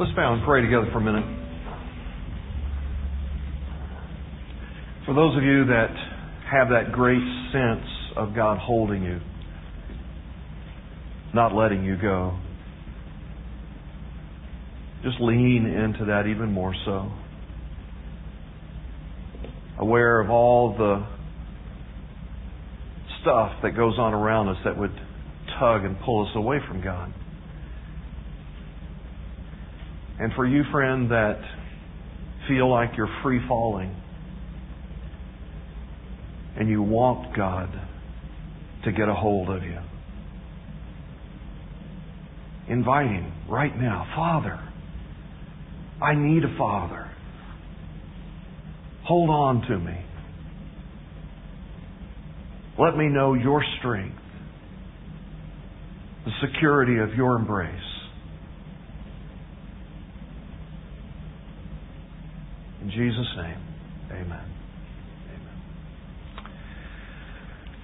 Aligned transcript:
Let's 0.00 0.12
bow 0.12 0.32
and 0.32 0.42
pray 0.46 0.62
together 0.62 0.88
for 0.92 0.96
a 0.96 1.02
minute. 1.02 1.26
For 5.04 5.12
those 5.12 5.36
of 5.36 5.42
you 5.42 5.66
that 5.66 5.90
have 6.50 6.68
that 6.70 6.90
great 6.90 7.20
sense 7.52 7.86
of 8.16 8.34
God 8.34 8.56
holding 8.56 9.02
you, 9.02 9.20
not 11.34 11.54
letting 11.54 11.84
you 11.84 11.98
go, 12.00 12.38
just 15.04 15.20
lean 15.20 15.66
into 15.66 16.06
that 16.06 16.26
even 16.26 16.50
more 16.50 16.74
so. 16.86 17.12
Aware 19.80 20.22
of 20.22 20.30
all 20.30 20.78
the 20.78 21.06
stuff 23.20 23.52
that 23.62 23.76
goes 23.76 23.98
on 23.98 24.14
around 24.14 24.48
us 24.48 24.56
that 24.64 24.78
would 24.78 24.98
tug 25.58 25.84
and 25.84 26.00
pull 26.00 26.26
us 26.26 26.32
away 26.34 26.56
from 26.66 26.82
God. 26.82 27.12
And 30.20 30.34
for 30.34 30.46
you, 30.46 30.64
friend, 30.70 31.10
that 31.10 31.40
feel 32.46 32.70
like 32.70 32.90
you're 32.94 33.08
free 33.22 33.40
falling 33.48 33.96
and 36.58 36.68
you 36.68 36.82
want 36.82 37.34
God 37.34 37.70
to 38.84 38.92
get 38.92 39.08
a 39.08 39.14
hold 39.14 39.48
of 39.48 39.62
you, 39.62 39.78
invite 42.68 43.06
Him 43.06 43.32
right 43.48 43.74
now. 43.74 44.06
Father, 44.14 44.60
I 46.02 46.14
need 46.14 46.44
a 46.44 46.54
Father. 46.58 47.10
Hold 49.06 49.30
on 49.30 49.62
to 49.68 49.78
me. 49.78 50.04
Let 52.78 52.94
me 52.94 53.08
know 53.08 53.32
your 53.32 53.64
strength, 53.78 54.20
the 56.26 56.32
security 56.46 56.98
of 56.98 57.14
your 57.14 57.36
embrace. 57.36 57.89
Jesus' 62.90 63.36
name, 63.36 63.62
amen. 64.10 64.44
Amen. 65.30 65.58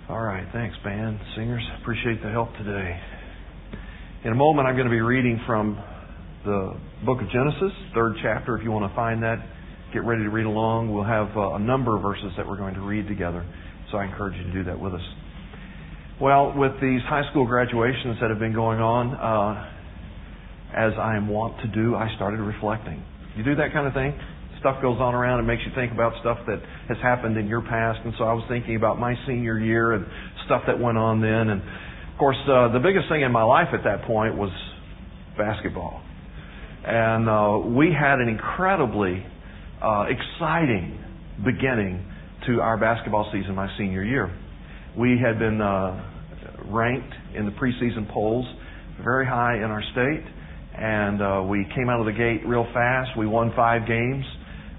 All 0.09 0.21
right, 0.21 0.47
thanks, 0.53 0.77
band, 0.83 1.21
singers. 1.37 1.63
Appreciate 1.81 2.23
the 2.23 2.31
help 2.31 2.53
today. 2.59 3.01
In 4.25 4.33
a 4.33 4.35
moment, 4.35 4.67
I'm 4.67 4.75
going 4.75 4.89
to 4.89 4.91
be 4.91 5.01
reading 5.01 5.41
from 5.47 5.83
the 6.45 6.77
book 7.05 7.21
of 7.21 7.31
Genesis, 7.31 7.73
third 7.95 8.15
chapter. 8.23 8.57
If 8.57 8.65
you 8.65 8.73
want 8.73 8.91
to 8.91 8.97
find 8.97 9.23
that, 9.23 9.39
get 9.93 10.05
ready 10.05 10.25
to 10.25 10.31
read 10.31 10.47
along. 10.47 10.93
We'll 10.93 11.05
have 11.05 11.37
uh, 11.37 11.55
a 11.55 11.59
number 11.59 11.97
of 11.97 12.03
verses 12.03 12.33
that 12.37 12.47
we're 12.47 12.57
going 12.57 12.75
to 12.75 12.81
read 12.81 13.07
together. 13.07 13.47
So 13.93 13.99
I 13.99 14.07
encourage 14.07 14.37
you 14.37 14.45
to 14.45 14.53
do 14.53 14.65
that 14.65 14.81
with 14.81 14.95
us. 14.95 15.03
Well, 16.21 16.55
with 16.57 16.73
these 16.81 17.03
high 17.03 17.29
school 17.31 17.47
graduations 17.47 18.19
that 18.21 18.31
have 18.31 18.39
been 18.39 18.55
going 18.55 18.81
on, 18.81 19.15
uh, 19.15 19.71
as 20.75 20.93
I 20.99 21.17
am 21.17 21.29
wont 21.29 21.61
to 21.61 21.69
do, 21.69 21.95
I 21.95 22.13
started 22.17 22.41
reflecting. 22.41 23.05
You 23.37 23.45
do 23.45 23.55
that 23.57 23.73
kind 23.73 23.87
of 23.87 23.95
thing? 23.95 24.19
Stuff 24.61 24.81
goes 24.83 24.99
on 25.01 25.15
around 25.15 25.39
and 25.39 25.47
makes 25.47 25.63
you 25.67 25.73
think 25.75 25.93
about 25.93 26.13
stuff 26.21 26.39
that 26.47 26.61
has 26.89 26.99
happened 27.03 27.37
in 27.37 27.47
your 27.47 27.63
past. 27.63 28.01
And 28.05 28.15
so 28.19 28.25
I 28.25 28.33
was 28.33 28.45
thinking 28.49 28.77
about 28.77 28.99
my 28.99 29.15
senior 29.27 29.59
year 29.59 29.93
and 29.93 30.07
stuff 30.47 30.63
that 30.67 30.79
went 30.79 30.99
on 30.99 31.21
then. 31.21 31.49
And 31.51 31.61
of 31.61 32.19
course, 32.19 32.37
uh, 32.49 32.73
the 32.73 32.81
biggest 32.81 33.09
thing 33.09 33.23
in 33.23 33.33
my 33.33 33.43
life 33.43 33.69
at 33.73 33.85
that 33.85 34.07
point 34.07 34.37
was 34.37 34.51
basketball. 35.37 36.03
And 36.85 37.29
uh, 37.29 37.77
we 37.77 37.93
had 37.93 38.21
an 38.21 38.29
incredibly 38.29 39.25
uh, 39.83 40.07
exciting 40.09 41.03
beginning 41.45 42.05
to 42.47 42.61
our 42.61 42.79
basketball 42.79 43.29
season 43.33 43.55
my 43.55 43.69
senior 43.77 44.05
year. 44.05 44.35
We 44.97 45.19
had 45.23 45.39
been 45.39 45.61
uh, 45.61 46.13
ranked 46.67 47.13
in 47.35 47.45
the 47.45 47.53
preseason 47.53 48.11
polls 48.11 48.47
very 49.03 49.27
high 49.27 49.57
in 49.57 49.65
our 49.65 49.83
state, 49.93 50.25
and 50.75 51.21
uh, 51.21 51.43
we 51.47 51.67
came 51.75 51.91
out 51.91 52.01
of 52.01 52.07
the 52.07 52.13
gate 52.13 52.47
real 52.47 52.67
fast. 52.73 53.11
We 53.19 53.27
won 53.27 53.53
five 53.55 53.87
games 53.87 54.25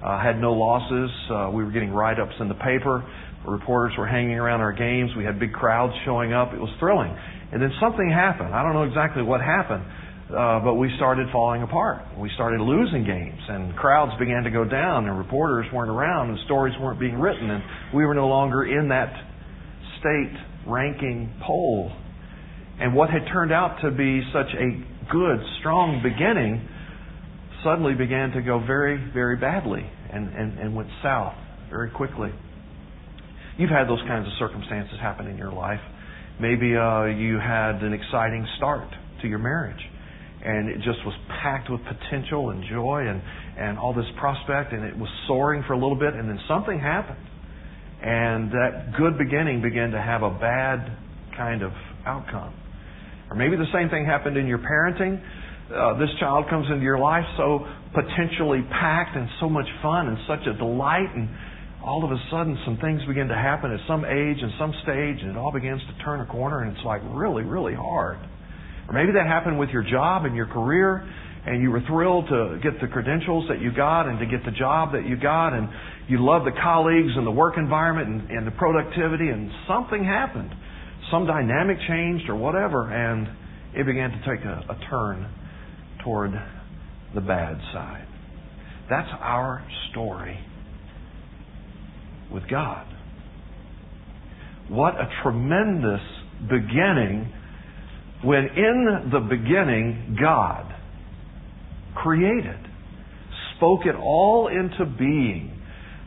uh, 0.08 0.23
had 0.23 0.39
no 0.39 0.53
losses. 0.53 1.11
Uh, 1.30 1.52
we 1.52 1.66
were 1.66 1.72
getting 1.72 1.91
write 1.91 2.19
ups 2.19 2.36
in 2.39 2.47
the 2.47 2.55
paper. 2.55 3.03
Reporters 3.45 3.94
were 3.97 4.08
hanging 4.08 4.39
around 4.39 4.62
our 4.62 4.72
games. 4.72 5.12
We 5.18 5.25
had 5.25 5.38
big 5.38 5.51
crowds 5.51 5.94
showing 6.06 6.31
up. 6.31 6.53
It 6.53 6.59
was 6.59 6.72
thrilling. 6.79 7.12
And 7.51 7.62
then 7.62 7.72
something 7.81 8.09
happened. 8.09 8.56
I 8.56 8.63
don't 8.63 8.73
know 8.73 8.84
exactly 8.84 9.22
what 9.23 9.41
happened, 9.41 9.84
uh, 10.31 10.59
but 10.63 10.75
we 10.75 10.91
started 10.96 11.28
falling 11.31 11.62
apart. 11.62 12.03
We 12.17 12.31
started 12.35 12.62
losing 12.62 13.03
games, 13.03 13.40
and 13.50 13.75
crowds 13.75 14.13
began 14.17 14.44
to 14.44 14.51
go 14.51 14.63
down, 14.63 15.07
and 15.07 15.17
reporters 15.17 15.66
weren't 15.73 15.91
around, 15.91 16.29
and 16.29 16.40
stories 16.46 16.73
weren't 16.79 17.00
being 17.00 17.19
written, 17.19 17.50
and 17.50 17.63
we 17.94 18.06
were 18.06 18.16
no 18.16 18.28
longer 18.28 18.63
in 18.63 18.88
that 18.90 19.12
state 20.00 20.35
ranking 20.67 21.34
poll. 21.46 21.91
And 22.79 22.96
what 22.96 23.09
had 23.09 23.28
turned 23.31 23.51
out 23.51 23.79
to 23.84 23.91
be 23.91 24.23
such 24.31 24.53
a 24.56 25.12
good, 25.12 25.40
strong 25.59 26.01
beginning 26.03 26.67
suddenly 27.63 27.94
began 27.94 28.31
to 28.31 28.41
go 28.41 28.63
very, 28.66 29.12
very 29.13 29.35
badly 29.35 29.90
and, 30.13 30.29
and, 30.34 30.59
and 30.59 30.75
went 30.75 30.90
south 31.03 31.34
very 31.69 31.90
quickly. 31.90 32.29
You've 33.57 33.69
had 33.69 33.88
those 33.88 34.01
kinds 34.07 34.28
of 34.28 34.34
circumstances 34.38 35.00
happen 35.01 35.28
in 35.28 35.38
your 35.38 35.51
life. 35.51 35.81
Maybe 36.40 36.75
uh, 36.75 37.06
you 37.06 37.40
had 37.40 37.81
an 37.81 37.94
exciting 37.94 38.46
start 38.57 38.88
to 39.22 39.28
your 39.28 39.40
marriage, 39.40 39.81
and 40.46 40.69
it 40.69 40.78
just 40.78 41.03
was 41.03 41.16
packed 41.41 41.69
with 41.69 41.81
potential 41.81 42.51
and 42.51 42.63
joy 42.69 43.07
and, 43.07 43.22
and 43.57 43.79
all 43.79 43.94
this 43.94 44.06
prospect, 44.19 44.73
and 44.73 44.85
it 44.85 44.96
was 44.96 45.09
soaring 45.28 45.63
for 45.66 45.73
a 45.73 45.79
little 45.79 45.97
bit, 45.97 46.13
and 46.13 46.29
then 46.29 46.40
something 46.47 46.79
happened. 46.79 47.25
And 48.01 48.51
that 48.51 48.94
good 48.96 49.17
beginning 49.17 49.63
began 49.63 49.90
to 49.91 50.01
have 50.01 50.22
a 50.22 50.29
bad 50.29 50.96
kind 51.35 51.63
of 51.63 51.72
outcome. 52.06 52.53
Or 53.29 53.35
maybe 53.35 53.57
the 53.57 53.69
same 53.73 53.90
thing 53.90 54.06
happened 54.06 54.38
in 54.38 54.46
your 54.46 54.59
parenting 54.59 55.19
uh, 55.67 55.97
this 56.00 56.09
child 56.19 56.45
comes 56.50 56.66
into 56.72 56.83
your 56.83 57.00
life 57.00 57.25
so 57.35 57.67
potentially 57.94 58.63
packed 58.72 59.16
and 59.16 59.28
so 59.39 59.50
much 59.50 59.67
fun 59.81 60.07
and 60.07 60.17
such 60.28 60.47
a 60.47 60.53
delight 60.57 61.11
and 61.13 61.28
all 61.83 62.03
of 62.03 62.11
a 62.11 62.19
sudden 62.31 62.57
some 62.63 62.78
things 62.78 63.01
begin 63.07 63.28
to 63.28 63.35
happen 63.35 63.72
at 63.72 63.79
some 63.88 64.05
age 64.05 64.39
and 64.39 64.51
some 64.59 64.72
stage 64.83 65.19
and 65.19 65.31
it 65.31 65.38
all 65.38 65.51
begins 65.51 65.81
to 65.91 66.03
turn 66.03 66.22
a 66.22 66.25
corner 66.25 66.63
and 66.63 66.75
it's 66.75 66.85
like 66.85 67.01
really 67.11 67.44
really 67.44 67.75
hard. 67.75 68.17
Or 68.88 68.94
maybe 68.94 69.11
that 69.11 69.28
happened 69.28 69.59
with 69.59 69.69
your 69.69 69.83
job 69.83 70.23
and 70.23 70.35
your 70.35 70.47
career 70.47 71.03
and 71.45 71.61
you 71.61 71.72
were 71.72 71.81
thrilled 71.88 72.28
to 72.29 72.59
get 72.63 72.79
the 72.79 72.88
credentials 72.88 73.47
that 73.49 73.59
you 73.59 73.72
got 73.75 74.07
and 74.07 74.19
to 74.19 74.25
get 74.25 74.44
the 74.45 74.55
job 74.55 74.94
that 74.94 75.05
you 75.05 75.19
got 75.19 75.51
and 75.51 75.67
you 76.07 76.23
love 76.23 76.45
the 76.45 76.55
colleagues 76.63 77.11
and 77.16 77.28
the 77.28 77.31
work 77.31 77.55
environment 77.57 78.07
and, 78.07 78.31
and 78.31 78.47
the 78.47 78.55
productivity 78.55 79.28
and 79.28 79.51
something 79.67 80.03
happened. 80.03 80.51
Some 81.11 81.28
dynamic 81.28 81.78
changed 81.88 82.29
or 82.29 82.35
whatever 82.35 82.88
and 82.88 83.28
it 83.75 83.85
began 83.85 84.11
to 84.11 84.19
take 84.23 84.45
a, 84.47 84.63
a 84.72 84.79
turn 84.89 85.28
toward 86.07 86.31
the 87.13 87.19
bad 87.19 87.57
side. 87.73 88.07
That's 88.90 89.09
our 89.19 89.68
story 89.91 90.40
with 92.31 92.44
God. 92.50 92.88
What 94.69 94.96
a 94.96 95.09
tremendous 95.22 96.00
beginning 96.50 97.34
when 98.23 98.46
in 98.56 99.09
the 99.12 99.19
beginning 99.19 100.17
God 100.19 100.73
created, 101.94 102.59
spoke 103.57 103.81
it 103.85 103.96
all 103.96 104.47
into 104.47 104.85
being. 104.97 105.62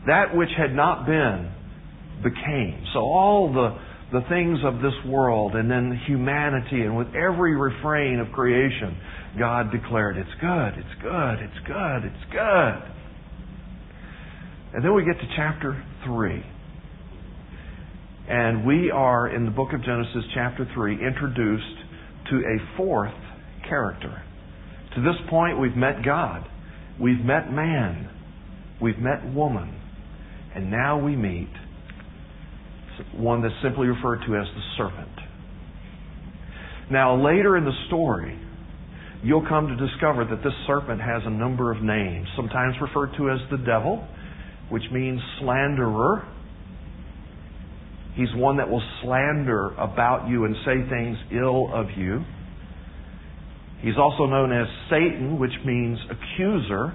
That 0.07 0.35
which 0.35 0.49
had 0.57 0.73
not 0.73 1.05
been 1.05 1.51
became. 2.23 2.85
So 2.93 2.99
all 2.99 3.53
the 3.53 3.77
the 4.11 4.21
things 4.27 4.59
of 4.65 4.81
this 4.81 4.93
world 5.07 5.55
and 5.55 5.71
then 5.71 5.99
humanity 6.05 6.81
and 6.81 6.97
with 6.97 7.07
every 7.15 7.55
refrain 7.55 8.19
of 8.19 8.31
creation 8.33 8.97
God 9.37 9.71
declared, 9.71 10.17
It's 10.17 10.29
good, 10.41 10.73
it's 10.77 11.01
good, 11.01 11.39
it's 11.39 11.67
good, 11.67 12.03
it's 12.03 12.31
good. 12.31 12.91
And 14.73 14.83
then 14.83 14.93
we 14.93 15.05
get 15.05 15.19
to 15.19 15.27
chapter 15.35 15.83
3. 16.05 16.45
And 18.27 18.65
we 18.65 18.91
are, 18.91 19.33
in 19.33 19.45
the 19.45 19.51
book 19.51 19.73
of 19.73 19.83
Genesis, 19.83 20.23
chapter 20.33 20.69
3, 20.73 21.05
introduced 21.05 21.77
to 22.29 22.37
a 22.37 22.77
fourth 22.77 23.13
character. 23.67 24.23
To 24.95 25.01
this 25.01 25.15
point, 25.29 25.59
we've 25.59 25.75
met 25.75 26.03
God, 26.03 26.47
we've 26.99 27.23
met 27.23 27.51
man, 27.51 28.09
we've 28.81 28.99
met 28.99 29.33
woman, 29.33 29.79
and 30.55 30.69
now 30.69 31.03
we 31.03 31.15
meet 31.15 31.49
one 33.15 33.41
that's 33.41 33.53
simply 33.63 33.87
referred 33.87 34.19
to 34.27 34.35
as 34.35 34.45
the 34.55 34.61
serpent. 34.77 35.11
Now, 36.91 37.15
later 37.15 37.57
in 37.57 37.63
the 37.63 37.75
story, 37.87 38.37
you'll 39.23 39.47
come 39.47 39.67
to 39.67 39.75
discover 39.75 40.25
that 40.25 40.43
this 40.43 40.53
serpent 40.67 40.99
has 40.99 41.21
a 41.25 41.29
number 41.29 41.71
of 41.71 41.81
names, 41.81 42.27
sometimes 42.35 42.75
referred 42.81 43.15
to 43.17 43.29
as 43.29 43.39
the 43.49 43.57
devil, 43.57 44.05
which 44.69 44.83
means 44.91 45.21
slanderer. 45.39 46.27
He's 48.15 48.33
one 48.35 48.57
that 48.57 48.69
will 48.69 48.83
slander 49.01 49.73
about 49.75 50.27
you 50.27 50.45
and 50.45 50.55
say 50.65 50.89
things 50.89 51.17
ill 51.31 51.69
of 51.73 51.87
you. 51.95 52.23
He's 53.81 53.97
also 53.97 54.25
known 54.25 54.51
as 54.51 54.67
Satan, 54.89 55.39
which 55.39 55.53
means 55.65 55.97
accuser. 56.09 56.93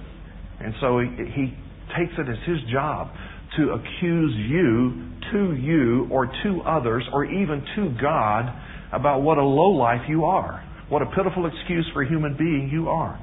And 0.61 0.75
so 0.81 1.01
he, 1.01 1.09
he 1.35 1.55
takes 1.97 2.13
it 2.19 2.29
as 2.29 2.39
his 2.47 2.59
job 2.71 3.09
to 3.57 3.71
accuse 3.71 4.35
you 4.51 5.16
to 5.33 5.55
you 5.55 6.09
or 6.11 6.27
to 6.27 6.63
others 6.63 7.05
or 7.13 7.25
even 7.25 7.65
to 7.77 7.95
God 8.01 8.53
about 8.93 9.23
what 9.23 9.39
a 9.39 9.45
low 9.45 9.71
life 9.71 10.03
you 10.09 10.25
are. 10.25 10.63
What 10.89 11.03
a 11.03 11.07
pitiful 11.07 11.47
excuse 11.47 11.87
for 11.93 12.03
a 12.03 12.09
human 12.09 12.37
being 12.37 12.71
you 12.73 12.89
are. 12.89 13.21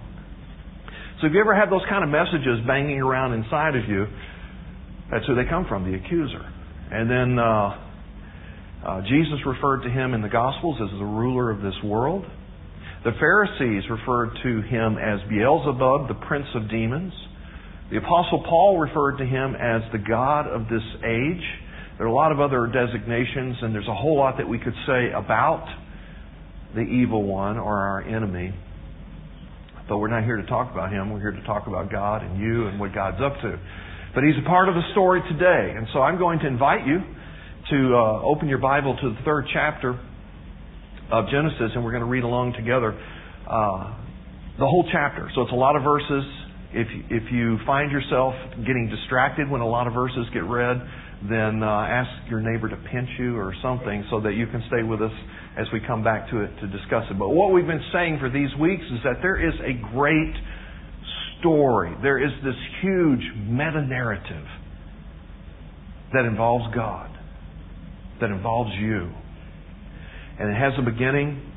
So 1.21 1.27
if 1.27 1.33
you 1.33 1.39
ever 1.39 1.55
have 1.55 1.69
those 1.69 1.85
kind 1.89 2.03
of 2.03 2.09
messages 2.09 2.59
banging 2.67 2.99
around 2.99 3.33
inside 3.33 3.75
of 3.75 3.87
you, 3.87 4.05
that's 5.09 5.25
who 5.25 5.35
they 5.35 5.47
come 5.49 5.65
from, 5.69 5.89
the 5.89 5.95
accuser. 5.97 6.43
And 6.91 7.09
then 7.09 7.39
uh, 7.39 7.43
uh, 8.85 9.01
Jesus 9.07 9.39
referred 9.45 9.83
to 9.83 9.89
him 9.89 10.13
in 10.13 10.21
the 10.21 10.29
Gospels 10.29 10.77
as 10.83 10.91
the 10.99 11.05
ruler 11.05 11.51
of 11.51 11.61
this 11.61 11.75
world. 11.83 12.25
The 13.05 13.11
Pharisees 13.19 13.83
referred 13.89 14.31
to 14.43 14.61
him 14.63 14.97
as 14.97 15.19
Beelzebub, 15.29 16.07
the 16.07 16.19
prince 16.27 16.47
of 16.55 16.69
demons. 16.69 17.13
The 17.91 17.97
Apostle 17.97 18.43
Paul 18.47 18.79
referred 18.79 19.17
to 19.17 19.25
him 19.25 19.55
as 19.55 19.81
the 19.91 19.99
God 19.99 20.47
of 20.47 20.63
this 20.67 20.83
age. 21.05 21.43
There 21.97 22.07
are 22.07 22.09
a 22.09 22.13
lot 22.13 22.31
of 22.31 22.39
other 22.39 22.65
designations, 22.67 23.57
and 23.61 23.73
there's 23.73 23.87
a 23.87 23.93
whole 23.93 24.17
lot 24.17 24.37
that 24.37 24.47
we 24.47 24.57
could 24.57 24.73
say 24.87 25.11
about 25.15 25.67
the 26.73 26.81
evil 26.81 27.23
one 27.23 27.57
or 27.57 27.77
our 27.77 28.01
enemy. 28.01 28.53
But 29.87 29.99
we're 29.99 30.07
not 30.07 30.23
here 30.23 30.37
to 30.37 30.45
talk 30.47 30.71
about 30.71 30.91
him. 30.91 31.11
We're 31.13 31.19
here 31.19 31.31
to 31.31 31.43
talk 31.43 31.67
about 31.67 31.91
God 31.91 32.23
and 32.23 32.39
you 32.39 32.67
and 32.67 32.79
what 32.79 32.95
God's 32.95 33.21
up 33.21 33.39
to. 33.41 33.59
But 34.15 34.23
he's 34.23 34.35
a 34.43 34.47
part 34.47 34.69
of 34.69 34.75
the 34.75 34.81
story 34.91 35.21
today. 35.29 35.73
And 35.77 35.87
so 35.93 35.99
I'm 35.99 36.17
going 36.17 36.39
to 36.39 36.47
invite 36.47 36.87
you 36.87 36.99
to 37.69 37.95
uh, 37.95 38.21
open 38.21 38.47
your 38.47 38.57
Bible 38.57 38.97
to 38.99 39.09
the 39.09 39.19
third 39.23 39.45
chapter 39.53 39.99
of 41.11 41.25
Genesis, 41.29 41.71
and 41.75 41.83
we're 41.83 41.91
going 41.91 42.03
to 42.03 42.09
read 42.09 42.23
along 42.23 42.53
together 42.53 42.93
uh, 43.45 43.93
the 44.57 44.65
whole 44.65 44.87
chapter. 44.91 45.29
So 45.35 45.41
it's 45.41 45.51
a 45.51 45.55
lot 45.55 45.75
of 45.75 45.83
verses. 45.83 46.23
If 46.73 46.87
if 47.11 47.31
you 47.31 47.59
find 47.67 47.91
yourself 47.91 48.33
getting 48.65 48.89
distracted 48.89 49.49
when 49.49 49.61
a 49.61 49.67
lot 49.67 49.85
of 49.85 49.93
verses 49.93 50.25
get 50.33 50.43
read, 50.43 50.81
then 51.29 51.63
uh, 51.63 51.67
ask 51.67 52.09
your 52.29 52.41
neighbor 52.41 52.67
to 52.67 52.75
pinch 52.75 53.09
you 53.17 53.37
or 53.37 53.53
something 53.61 54.03
so 54.09 54.19
that 54.21 54.33
you 54.33 54.47
can 54.47 54.63
stay 54.67 54.83
with 54.83 55.01
us 55.01 55.11
as 55.57 55.67
we 55.71 55.79
come 55.85 56.03
back 56.03 56.29
to 56.29 56.41
it 56.41 56.51
to 56.59 56.67
discuss 56.67 57.05
it. 57.09 57.17
But 57.17 57.29
what 57.29 57.53
we've 57.53 57.67
been 57.67 57.85
saying 57.93 58.17
for 58.19 58.29
these 58.29 58.49
weeks 58.59 58.83
is 58.91 58.99
that 59.03 59.21
there 59.21 59.39
is 59.39 59.53
a 59.61 59.73
great 59.93 60.33
story. 61.39 61.95
There 62.01 62.23
is 62.23 62.31
this 62.43 62.55
huge 62.81 63.23
meta 63.47 63.81
narrative 63.81 64.45
that 66.13 66.25
involves 66.25 66.73
God, 66.75 67.09
that 68.19 68.29
involves 68.29 68.71
you. 68.79 69.09
And 70.39 70.49
it 70.49 70.59
has 70.59 70.73
a 70.77 70.81
beginning 70.81 71.49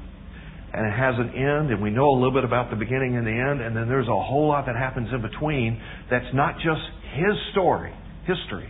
and 0.72 0.86
it 0.86 0.92
has 0.92 1.14
an 1.16 1.30
end, 1.30 1.70
and 1.72 1.80
we 1.80 1.88
know 1.88 2.10
a 2.10 2.16
little 2.16 2.34
bit 2.34 2.44
about 2.44 2.68
the 2.68 2.76
beginning 2.76 3.16
and 3.16 3.26
the 3.26 3.32
end, 3.32 3.62
and 3.62 3.74
then 3.74 3.88
there's 3.88 4.08
a 4.08 4.20
whole 4.20 4.48
lot 4.48 4.66
that 4.66 4.76
happens 4.76 5.08
in 5.10 5.22
between 5.22 5.80
that's 6.10 6.28
not 6.34 6.56
just 6.56 6.82
his 7.14 7.32
story, 7.52 7.94
history, 8.26 8.68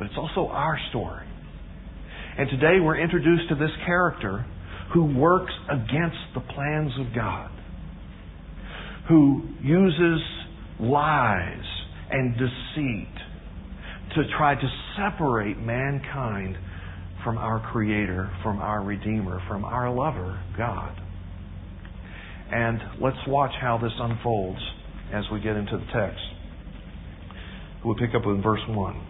but 0.00 0.06
it's 0.06 0.16
also 0.16 0.50
our 0.50 0.78
story. 0.88 1.26
And 2.38 2.48
today 2.48 2.80
we're 2.80 2.98
introduced 2.98 3.50
to 3.50 3.54
this 3.54 3.70
character 3.84 4.46
who 4.94 5.04
works 5.04 5.52
against 5.68 6.16
the 6.34 6.40
plans 6.40 6.90
of 6.98 7.14
God, 7.14 7.50
who 9.10 9.42
uses 9.62 10.20
lies 10.80 11.64
and 12.10 12.32
deceit 12.32 13.14
to 14.14 14.22
try 14.38 14.54
to 14.54 14.68
separate 14.96 15.58
mankind 15.58 16.56
from 17.22 17.36
our 17.36 17.60
Creator, 17.70 18.30
from 18.42 18.58
our 18.58 18.82
Redeemer, 18.82 19.42
from 19.48 19.66
our 19.66 19.94
lover, 19.94 20.42
God. 20.56 20.98
And 22.50 22.80
let's 23.02 23.18
watch 23.28 23.52
how 23.60 23.76
this 23.76 23.92
unfolds 24.00 24.60
as 25.12 25.24
we 25.30 25.40
get 25.40 25.56
into 25.56 25.76
the 25.76 25.86
text. 25.92 26.22
We'll 27.84 27.96
pick 27.96 28.14
up 28.14 28.24
in 28.24 28.40
verse 28.40 28.62
1. 28.66 29.09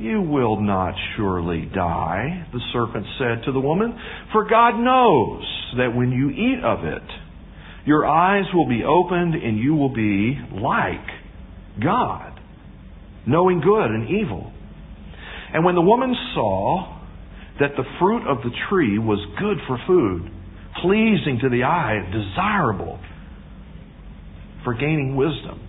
You 0.00 0.22
will 0.22 0.58
not 0.58 0.94
surely 1.14 1.68
die, 1.74 2.46
the 2.54 2.60
serpent 2.72 3.04
said 3.18 3.44
to 3.44 3.52
the 3.52 3.60
woman, 3.60 3.92
for 4.32 4.48
God 4.48 4.78
knows 4.78 5.44
that 5.76 5.94
when 5.94 6.10
you 6.10 6.30
eat 6.30 6.64
of 6.64 6.86
it, 6.86 7.02
your 7.84 8.06
eyes 8.06 8.46
will 8.54 8.66
be 8.66 8.82
opened 8.82 9.34
and 9.34 9.58
you 9.58 9.74
will 9.74 9.92
be 9.92 10.38
like 10.52 11.04
God, 11.84 12.40
knowing 13.26 13.60
good 13.60 13.90
and 13.90 14.08
evil. 14.08 14.50
And 15.52 15.66
when 15.66 15.74
the 15.74 15.82
woman 15.82 16.14
saw 16.34 16.98
that 17.60 17.76
the 17.76 17.84
fruit 17.98 18.26
of 18.26 18.38
the 18.38 18.56
tree 18.70 18.98
was 18.98 19.18
good 19.38 19.58
for 19.66 19.78
food, 19.86 20.30
pleasing 20.80 21.40
to 21.42 21.50
the 21.50 21.64
eye, 21.64 22.00
desirable 22.10 22.98
for 24.64 24.72
gaining 24.72 25.14
wisdom, 25.14 25.60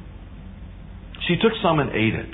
she 1.28 1.36
took 1.36 1.52
some 1.62 1.80
and 1.80 1.90
ate 1.90 2.16
it. 2.16 2.34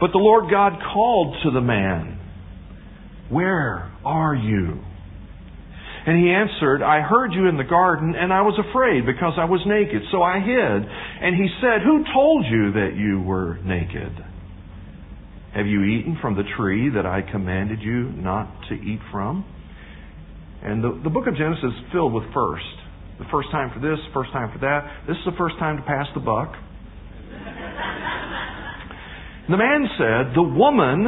But 0.00 0.12
the 0.12 0.18
Lord 0.18 0.50
God 0.50 0.72
called 0.92 1.36
to 1.44 1.50
the 1.50 1.60
man, 1.60 2.18
Where 3.30 3.92
are 4.04 4.34
you? 4.34 4.82
And 6.06 6.22
he 6.22 6.30
answered, 6.30 6.82
I 6.82 7.00
heard 7.00 7.32
you 7.32 7.48
in 7.48 7.56
the 7.56 7.64
garden, 7.64 8.14
and 8.16 8.32
I 8.32 8.42
was 8.42 8.54
afraid 8.70 9.04
because 9.04 9.34
I 9.36 9.44
was 9.44 9.60
naked, 9.66 10.02
so 10.12 10.22
I 10.22 10.38
hid. 10.38 10.80
And 10.86 11.34
he 11.34 11.48
said, 11.60 11.82
Who 11.82 12.04
told 12.14 12.46
you 12.46 12.72
that 12.78 12.94
you 12.94 13.20
were 13.22 13.58
naked? 13.64 14.14
Have 15.56 15.66
you 15.66 15.82
eaten 15.82 16.16
from 16.20 16.36
the 16.36 16.44
tree 16.56 16.90
that 16.94 17.06
I 17.06 17.22
commanded 17.22 17.80
you 17.82 18.12
not 18.12 18.46
to 18.68 18.74
eat 18.74 19.00
from? 19.10 19.44
And 20.62 20.84
the, 20.84 21.00
the 21.02 21.10
book 21.10 21.26
of 21.26 21.34
Genesis 21.34 21.64
is 21.64 21.92
filled 21.92 22.12
with 22.12 22.24
first. 22.32 22.76
The 23.18 23.26
first 23.32 23.50
time 23.50 23.72
for 23.74 23.80
this, 23.80 23.98
first 24.12 24.30
time 24.32 24.52
for 24.52 24.58
that. 24.60 25.08
This 25.08 25.16
is 25.16 25.24
the 25.24 25.36
first 25.38 25.58
time 25.58 25.78
to 25.78 25.82
pass 25.82 26.06
the 26.14 26.20
buck. 26.20 26.54
The 29.48 29.56
man 29.56 29.86
said, 29.96 30.34
The 30.34 30.42
woman 30.42 31.04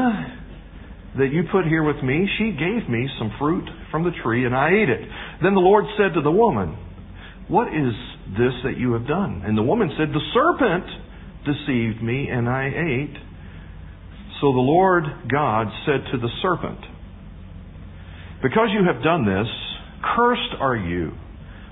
that 1.19 1.33
you 1.33 1.43
put 1.51 1.67
here 1.67 1.83
with 1.83 2.03
me, 2.05 2.29
she 2.39 2.53
gave 2.53 2.89
me 2.89 3.09
some 3.19 3.33
fruit 3.39 3.69
from 3.91 4.05
the 4.05 4.13
tree, 4.23 4.47
and 4.47 4.55
I 4.55 4.69
ate 4.71 4.89
it. 4.89 5.01
Then 5.43 5.55
the 5.55 5.61
Lord 5.61 5.85
said 5.97 6.15
to 6.15 6.23
the 6.23 6.31
woman, 6.31 6.77
What 7.49 7.69
is 7.69 7.93
this 8.39 8.55
that 8.65 8.79
you 8.79 8.93
have 8.93 9.09
done? 9.09 9.43
And 9.45 9.59
the 9.59 9.63
woman 9.63 9.91
said, 9.99 10.09
The 10.09 10.23
serpent 10.33 10.87
deceived 11.45 12.03
me, 12.03 12.29
and 12.31 12.49
I 12.49 12.67
ate. 12.69 13.17
So 14.41 14.53
the 14.53 14.63
Lord 14.63 15.05
God 15.31 15.67
said 15.85 16.13
to 16.13 16.19
the 16.19 16.31
serpent, 16.41 16.79
Because 18.41 18.69
you 18.71 18.87
have 18.87 19.03
done 19.03 19.27
this, 19.27 19.49
cursed 20.15 20.55
are 20.61 20.77
you 20.77 21.11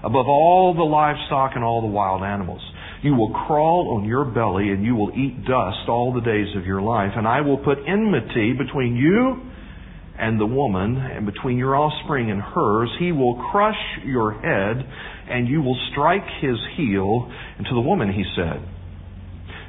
above 0.02 0.26
all 0.26 0.74
the 0.74 0.82
livestock 0.82 1.52
and 1.54 1.62
all 1.62 1.80
the 1.80 1.86
wild 1.86 2.22
animals. 2.22 2.60
You 3.02 3.14
will 3.14 3.30
crawl 3.46 3.96
on 3.96 4.04
your 4.04 4.24
belly 4.24 4.70
and 4.70 4.84
you 4.84 4.94
will 4.94 5.10
eat 5.10 5.44
dust 5.44 5.88
all 5.88 6.12
the 6.14 6.20
days 6.20 6.48
of 6.56 6.66
your 6.66 6.82
life. 6.82 7.12
And 7.16 7.26
I 7.26 7.40
will 7.42 7.58
put 7.58 7.78
enmity 7.86 8.52
between 8.52 8.96
you 8.96 9.42
and 10.18 10.40
the 10.40 10.46
woman 10.46 10.96
and 10.96 11.26
between 11.26 11.58
your 11.58 11.76
offspring 11.76 12.30
and 12.30 12.40
hers. 12.40 12.90
He 12.98 13.12
will 13.12 13.48
crush 13.50 13.78
your 14.04 14.32
head 14.32 14.84
and 15.28 15.48
you 15.48 15.60
will 15.62 15.78
strike 15.92 16.26
his 16.40 16.56
heel. 16.76 17.30
And 17.58 17.66
to 17.66 17.74
the 17.74 17.80
woman 17.80 18.12
he 18.12 18.24
said, 18.34 18.66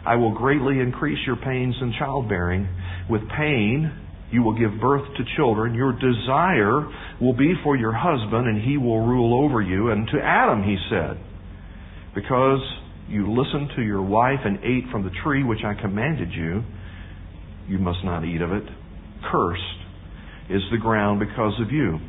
I 0.06 0.16
will 0.16 0.34
greatly 0.34 0.80
increase 0.80 1.20
your 1.26 1.36
pains 1.36 1.76
in 1.82 1.94
childbearing. 2.00 2.68
With 3.10 3.22
pain, 3.38 3.92
you 4.32 4.42
will 4.42 4.58
give 4.58 4.80
birth 4.80 5.04
to 5.18 5.24
children. 5.36 5.74
Your 5.74 5.92
desire 5.92 6.88
will 7.20 7.34
be 7.34 7.54
for 7.64 7.76
your 7.76 7.94
husband, 7.94 8.48
and 8.48 8.62
he 8.62 8.78
will 8.78 9.06
rule 9.06 9.46
over 9.46 9.62
you. 9.62 9.92
And 9.92 10.08
to 10.08 10.18
Adam, 10.22 10.64
he 10.64 10.78
said, 10.90 11.18
Because 12.16 12.60
you 13.10 13.32
listened 13.32 13.72
to 13.76 13.82
your 13.82 14.02
wife 14.02 14.40
and 14.44 14.60
ate 14.64 14.92
from 14.92 15.04
the 15.04 15.12
tree 15.24 15.44
which 15.44 15.64
I 15.66 15.80
commanded 15.80 16.32
you, 16.32 16.64
you 17.68 17.80
must 17.80 18.04
not 18.04 18.26
eat 18.26 18.42
of 18.42 18.52
it. 18.52 18.64
Cursed 19.32 19.62
is 20.50 20.62
the 20.72 20.78
ground 20.78 21.20
because 21.20 21.54
of 21.62 21.72
you. 21.72 22.00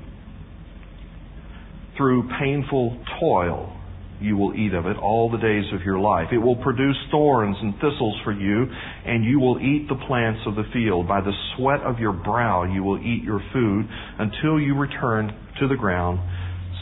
Through 1.96 2.28
painful 2.38 3.04
toil 3.20 3.74
you 4.20 4.36
will 4.36 4.54
eat 4.54 4.74
of 4.74 4.86
it 4.86 4.96
all 4.96 5.30
the 5.30 5.38
days 5.38 5.64
of 5.72 5.82
your 5.82 5.98
life. 5.98 6.28
It 6.32 6.38
will 6.38 6.56
produce 6.56 6.96
thorns 7.10 7.56
and 7.60 7.74
thistles 7.74 8.20
for 8.24 8.32
you, 8.32 8.66
and 9.06 9.24
you 9.24 9.38
will 9.38 9.60
eat 9.60 9.86
the 9.88 9.94
plants 10.06 10.40
of 10.46 10.56
the 10.56 10.64
field. 10.72 11.06
By 11.06 11.20
the 11.20 11.32
sweat 11.56 11.80
of 11.82 12.00
your 12.00 12.12
brow 12.12 12.64
you 12.64 12.82
will 12.82 12.98
eat 12.98 13.22
your 13.22 13.40
food 13.52 13.86
until 14.18 14.58
you 14.58 14.76
return 14.76 15.32
to 15.60 15.68
the 15.68 15.76
ground, 15.76 16.18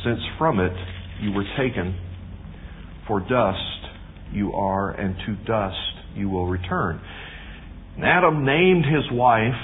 since 0.04 0.20
from 0.38 0.60
it 0.60 0.72
you 1.20 1.32
were 1.32 1.44
taken. 1.58 1.98
For 3.06 3.20
dust 3.20 3.75
you 4.32 4.52
are, 4.52 4.90
and 4.90 5.16
to 5.26 5.44
dust 5.44 5.76
you 6.14 6.28
will 6.28 6.46
return. 6.46 7.00
And 7.96 8.04
Adam 8.04 8.44
named 8.44 8.84
his 8.84 9.10
wife 9.10 9.54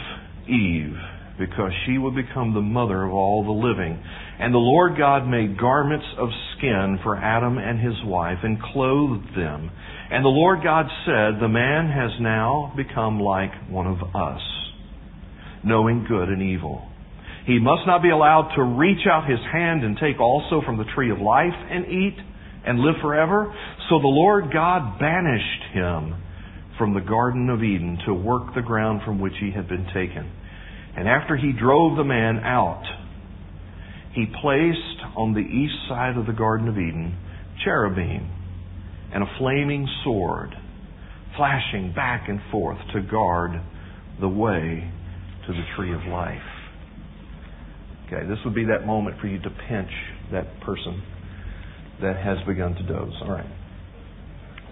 Eve 0.48 0.96
because 1.38 1.72
she 1.86 1.98
would 1.98 2.14
become 2.14 2.54
the 2.54 2.60
mother 2.60 3.04
of 3.04 3.12
all 3.12 3.44
the 3.44 3.66
living. 3.66 4.02
And 4.38 4.52
the 4.52 4.58
Lord 4.58 4.96
God 4.96 5.26
made 5.26 5.58
garments 5.58 6.06
of 6.18 6.28
skin 6.56 6.98
for 7.02 7.16
Adam 7.16 7.58
and 7.58 7.80
his 7.80 7.94
wife 8.04 8.38
and 8.42 8.60
clothed 8.60 9.36
them. 9.36 9.70
And 10.10 10.24
the 10.24 10.28
Lord 10.28 10.60
God 10.62 10.86
said, 11.06 11.40
The 11.40 11.48
man 11.48 11.88
has 11.88 12.10
now 12.20 12.72
become 12.76 13.20
like 13.20 13.52
one 13.70 13.86
of 13.86 14.14
us, 14.14 14.42
knowing 15.64 16.04
good 16.08 16.28
and 16.28 16.42
evil. 16.42 16.86
He 17.46 17.58
must 17.58 17.86
not 17.86 18.02
be 18.02 18.10
allowed 18.10 18.54
to 18.56 18.62
reach 18.62 19.06
out 19.10 19.28
his 19.28 19.40
hand 19.52 19.84
and 19.84 19.96
take 19.96 20.20
also 20.20 20.62
from 20.64 20.78
the 20.78 20.86
tree 20.94 21.10
of 21.10 21.18
life 21.18 21.54
and 21.70 21.86
eat 21.86 22.16
and 22.66 22.80
live 22.80 22.96
forever. 23.00 23.52
So 23.88 23.98
the 23.98 24.06
Lord 24.06 24.52
God 24.52 24.98
banished 24.98 25.72
him 25.72 26.14
from 26.78 26.94
the 26.94 27.00
Garden 27.00 27.50
of 27.50 27.62
Eden 27.62 27.98
to 28.06 28.14
work 28.14 28.54
the 28.54 28.62
ground 28.62 29.02
from 29.04 29.20
which 29.20 29.34
he 29.40 29.50
had 29.50 29.68
been 29.68 29.86
taken. 29.86 30.30
And 30.96 31.08
after 31.08 31.36
he 31.36 31.52
drove 31.52 31.96
the 31.96 32.04
man 32.04 32.38
out, 32.38 32.84
he 34.12 34.26
placed 34.26 35.16
on 35.16 35.32
the 35.34 35.40
east 35.40 35.88
side 35.88 36.16
of 36.16 36.26
the 36.26 36.32
Garden 36.32 36.68
of 36.68 36.76
Eden 36.76 37.16
cherubim 37.64 38.30
and 39.12 39.22
a 39.22 39.38
flaming 39.38 39.88
sword 40.04 40.54
flashing 41.36 41.92
back 41.94 42.28
and 42.28 42.40
forth 42.50 42.78
to 42.94 43.00
guard 43.00 43.52
the 44.20 44.28
way 44.28 44.90
to 45.46 45.52
the 45.52 45.62
tree 45.76 45.94
of 45.94 46.00
life. 46.10 46.38
Okay, 48.06 48.26
this 48.28 48.38
would 48.44 48.54
be 48.54 48.66
that 48.66 48.86
moment 48.86 49.16
for 49.20 49.26
you 49.26 49.40
to 49.40 49.50
pinch 49.68 49.90
that 50.30 50.60
person 50.60 51.02
that 52.02 52.16
has 52.16 52.38
begun 52.46 52.74
to 52.74 52.82
doze. 52.82 53.14
All 53.22 53.30
right. 53.30 53.46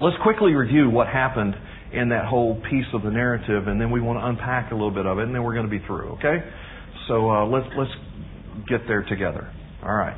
Let's 0.00 0.16
quickly 0.22 0.52
review 0.52 0.88
what 0.90 1.08
happened 1.08 1.54
in 1.92 2.10
that 2.10 2.25
whole 2.25 2.60
piece 2.70 2.87
of 2.94 3.02
the 3.02 3.10
narrative, 3.10 3.66
and 3.66 3.80
then 3.80 3.90
we 3.90 4.00
want 4.00 4.18
to 4.18 4.26
unpack 4.26 4.70
a 4.70 4.75
little 4.75 4.90
bit 4.90 5.06
of 5.06 5.18
it, 5.18 5.25
and 5.25 5.34
then 5.34 5.42
we're 5.42 5.54
going 5.54 5.68
to 5.68 5.70
be 5.70 5.84
through. 5.87 6.16
Okay? 6.18 6.38
So 7.08 7.30
uh, 7.30 7.46
let's 7.46 7.66
let's 7.76 7.90
get 8.68 8.87
there 8.87 9.02
together. 9.02 9.52
All 9.82 9.94
right. 9.94 10.16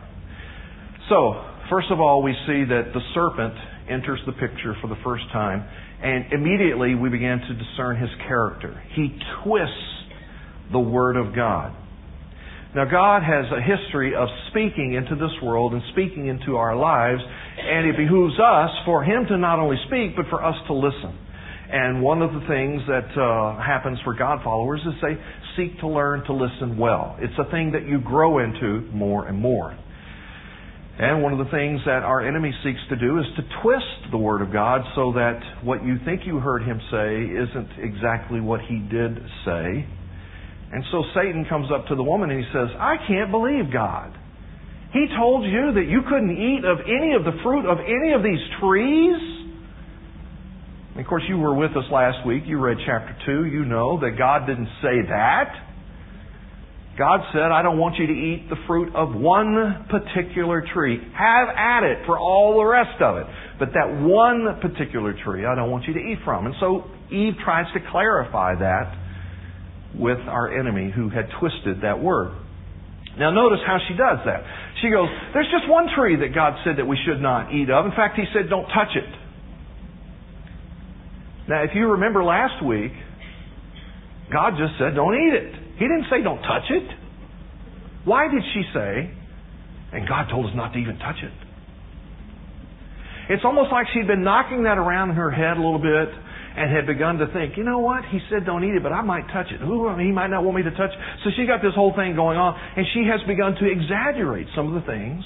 So 1.09 1.45
first 1.71 1.89
of 1.91 2.01
all, 2.01 2.23
we 2.23 2.33
see 2.47 2.65
that 2.65 2.93
the 2.93 3.01
serpent 3.15 3.55
enters 3.91 4.21
the 4.27 4.33
picture 4.33 4.77
for 4.81 4.89
the 4.89 5.01
first 5.03 5.25
time, 5.33 5.67
and 6.03 6.33
immediately 6.33 6.95
we 6.95 7.09
begin 7.09 7.41
to 7.41 7.55
discern 7.55 7.97
his 7.97 8.11
character. 8.29 8.83
He 8.95 9.19
twists 9.43 9.75
the 10.71 10.79
word 10.79 11.17
of 11.17 11.35
God. 11.35 11.75
Now, 12.75 12.87
God 12.91 13.23
has 13.23 13.45
a 13.53 13.61
history 13.61 14.15
of 14.15 14.29
speaking 14.49 14.95
into 14.95 15.15
this 15.15 15.33
world 15.43 15.75
and 15.75 15.83
speaking 15.93 16.29
into 16.29 16.57
our 16.57 16.75
lives, 16.75 17.21
and 17.21 17.87
it 17.87 17.99
behooves 17.99 18.35
us 18.41 18.71
for 18.87 19.05
Him 19.05 19.27
to 19.29 19.37
not 19.37 19.59
only 19.59 19.77
speak, 19.87 20.17
but 20.17 20.25
for 20.31 20.43
us 20.43 20.57
to 20.69 20.73
listen. 20.73 21.19
And 21.71 22.03
one 22.03 22.23
of 22.23 22.33
the 22.33 22.41
things 22.49 22.81
that 22.89 23.13
uh, 23.13 23.63
happens 23.63 23.99
for 24.05 24.15
God 24.15 24.41
followers 24.43 24.81
is 24.87 24.95
they 25.03 25.17
seek 25.57 25.81
to 25.81 25.89
learn 25.89 26.25
to 26.25 26.33
listen 26.33 26.79
well. 26.79 27.17
It's 27.21 27.39
a 27.39 27.51
thing 27.51 27.73
that 27.73 27.87
you 27.87 28.01
grow 28.01 28.39
into 28.39 28.89
more 28.93 29.27
and 29.27 29.39
more. 29.39 29.77
And 30.99 31.23
one 31.23 31.33
of 31.33 31.39
the 31.39 31.51
things 31.51 31.81
that 31.87 32.05
our 32.05 32.27
enemy 32.27 32.53
seeks 32.63 32.81
to 32.91 32.97
do 32.97 33.19
is 33.19 33.25
to 33.37 33.43
twist 33.63 34.11
the 34.11 34.19
Word 34.19 34.43
of 34.43 34.53
God 34.53 34.83
so 34.95 35.13
that 35.13 35.41
what 35.63 35.85
you 35.85 35.97
think 36.05 36.23
you 36.25 36.39
heard 36.39 36.63
him 36.63 36.81
say 36.91 37.25
isn't 37.25 37.85
exactly 37.85 38.41
what 38.41 38.61
he 38.61 38.79
did 38.79 39.17
say. 39.45 39.87
And 40.73 40.83
so 40.91 41.05
Satan 41.15 41.45
comes 41.49 41.69
up 41.71 41.87
to 41.89 41.95
the 41.95 42.03
woman 42.03 42.31
and 42.31 42.41
he 42.41 42.49
says, 42.51 42.69
I 42.81 42.97
can't 43.07 43.31
believe 43.31 43.71
God. 43.71 44.17
He 44.93 45.07
told 45.17 45.45
you 45.45 45.73
that 45.75 45.87
you 45.89 46.01
couldn't 46.09 46.33
eat 46.33 46.65
of 46.65 46.79
any 46.85 47.13
of 47.13 47.25
the 47.25 47.39
fruit 47.43 47.65
of 47.69 47.79
any 47.81 48.13
of 48.13 48.23
these 48.23 48.41
trees? 48.61 49.21
And 50.93 51.01
of 51.01 51.07
course, 51.07 51.25
you 51.29 51.39
were 51.39 51.55
with 51.55 51.73
us 51.73 51.85
last 51.91 52.27
week. 52.27 52.45
You 52.47 52.59
read 52.59 52.79
chapter 52.85 53.17
2. 53.25 53.47
You 53.47 53.65
know 53.65 54.01
that 54.01 54.17
God 54.19 54.47
didn't 54.47 54.69
say 54.81 55.01
that. 55.09 55.53
God 56.99 57.21
said, 57.33 57.49
I 57.53 57.63
don't 57.63 57.79
want 57.79 57.97
you 57.97 58.07
to 58.07 58.13
eat 58.13 58.49
the 58.51 58.57
fruit 58.67 58.95
of 58.95 59.15
one 59.15 59.87
particular 59.89 60.63
tree. 60.75 60.99
Have 61.17 61.49
at 61.49 61.85
it 61.85 62.05
for 62.05 62.19
all 62.19 62.59
the 62.59 62.65
rest 62.65 63.01
of 63.01 63.17
it. 63.17 63.27
But 63.59 63.73
that 63.73 63.89
one 64.01 64.61
particular 64.61 65.15
tree, 65.25 65.47
I 65.47 65.55
don't 65.55 65.71
want 65.71 65.85
you 65.87 65.95
to 65.95 66.01
eat 66.01 66.19
from. 66.25 66.45
And 66.45 66.55
so 66.61 66.85
Eve 67.11 67.33
tries 67.43 67.65
to 67.73 67.81
clarify 67.91 68.57
that 68.57 69.02
with 69.95 70.19
our 70.29 70.59
enemy 70.59 70.91
who 70.95 71.09
had 71.09 71.29
twisted 71.39 71.83
that 71.83 72.01
word. 72.01 72.33
Now 73.19 73.31
notice 73.31 73.61
how 73.67 73.79
she 73.89 73.95
does 73.95 74.25
that. 74.25 74.43
She 74.81 74.89
goes, 74.89 75.09
There's 75.35 75.51
just 75.53 75.69
one 75.69 75.89
tree 75.95 76.17
that 76.17 76.35
God 76.35 76.55
said 76.65 76.79
that 76.79 76.87
we 76.87 76.97
should 77.05 77.21
not 77.21 77.53
eat 77.53 77.69
of. 77.69 77.85
In 77.85 77.93
fact, 77.93 78.17
He 78.17 78.25
said, 78.33 78.49
Don't 78.49 78.67
touch 78.67 78.97
it. 78.97 79.09
Now, 81.49 81.65
if 81.65 81.71
you 81.75 81.91
remember 81.99 82.23
last 82.23 82.65
week, 82.65 82.93
God 84.33 84.55
just 84.57 84.79
said, 84.79 84.95
don't 84.95 85.15
eat 85.15 85.35
it. 85.35 85.53
He 85.77 85.85
didn't 85.85 86.07
say, 86.09 86.23
don't 86.23 86.41
touch 86.41 86.71
it. 86.71 86.89
Why 88.05 88.29
did 88.29 88.43
she 88.55 88.63
say, 88.73 89.11
and 89.93 90.09
God 90.09 90.31
told 90.31 90.47
us 90.47 90.53
not 90.55 90.73
to 90.73 90.79
even 90.79 90.99
touch 90.99 91.21
it? 91.23 91.33
It's 93.29 93.45
almost 93.45 93.71
like 93.71 93.87
she'd 93.93 94.07
been 94.07 94.25
knocking 94.25 94.65
that 94.65 94.79
around 94.79 95.11
in 95.11 95.17
her 95.17 95.31
head 95.31 95.57
a 95.57 95.61
little 95.61 95.79
bit 95.79 96.09
and 96.57 96.71
had 96.71 96.87
begun 96.87 97.19
to 97.19 97.27
think, 97.33 97.57
you 97.57 97.65
know 97.65 97.79
what? 97.79 98.05
He 98.11 98.21
said 98.31 98.45
don't 98.45 98.65
eat 98.65 98.75
it, 98.75 98.83
but 98.83 98.93
I 98.93 99.03
might 99.03 99.27
touch 99.33 99.49
it. 99.51 99.63
Ooh, 99.63 99.89
he 99.99 100.13
might 100.13 100.29
not 100.29 100.45
want 100.45 100.57
me 100.57 100.63
to 100.63 100.71
touch 100.71 100.91
it. 100.91 100.99
So 101.25 101.31
she 101.37 101.47
got 101.47 101.63
this 101.63 101.75
whole 101.75 101.95
thing 101.95 102.15
going 102.15 102.37
on, 102.37 102.59
and 102.77 102.87
she 102.95 103.05
has 103.09 103.21
begun 103.27 103.55
to 103.57 103.65
exaggerate 103.71 104.49
some 104.55 104.75
of 104.75 104.75
the 104.75 104.87
things 104.87 105.25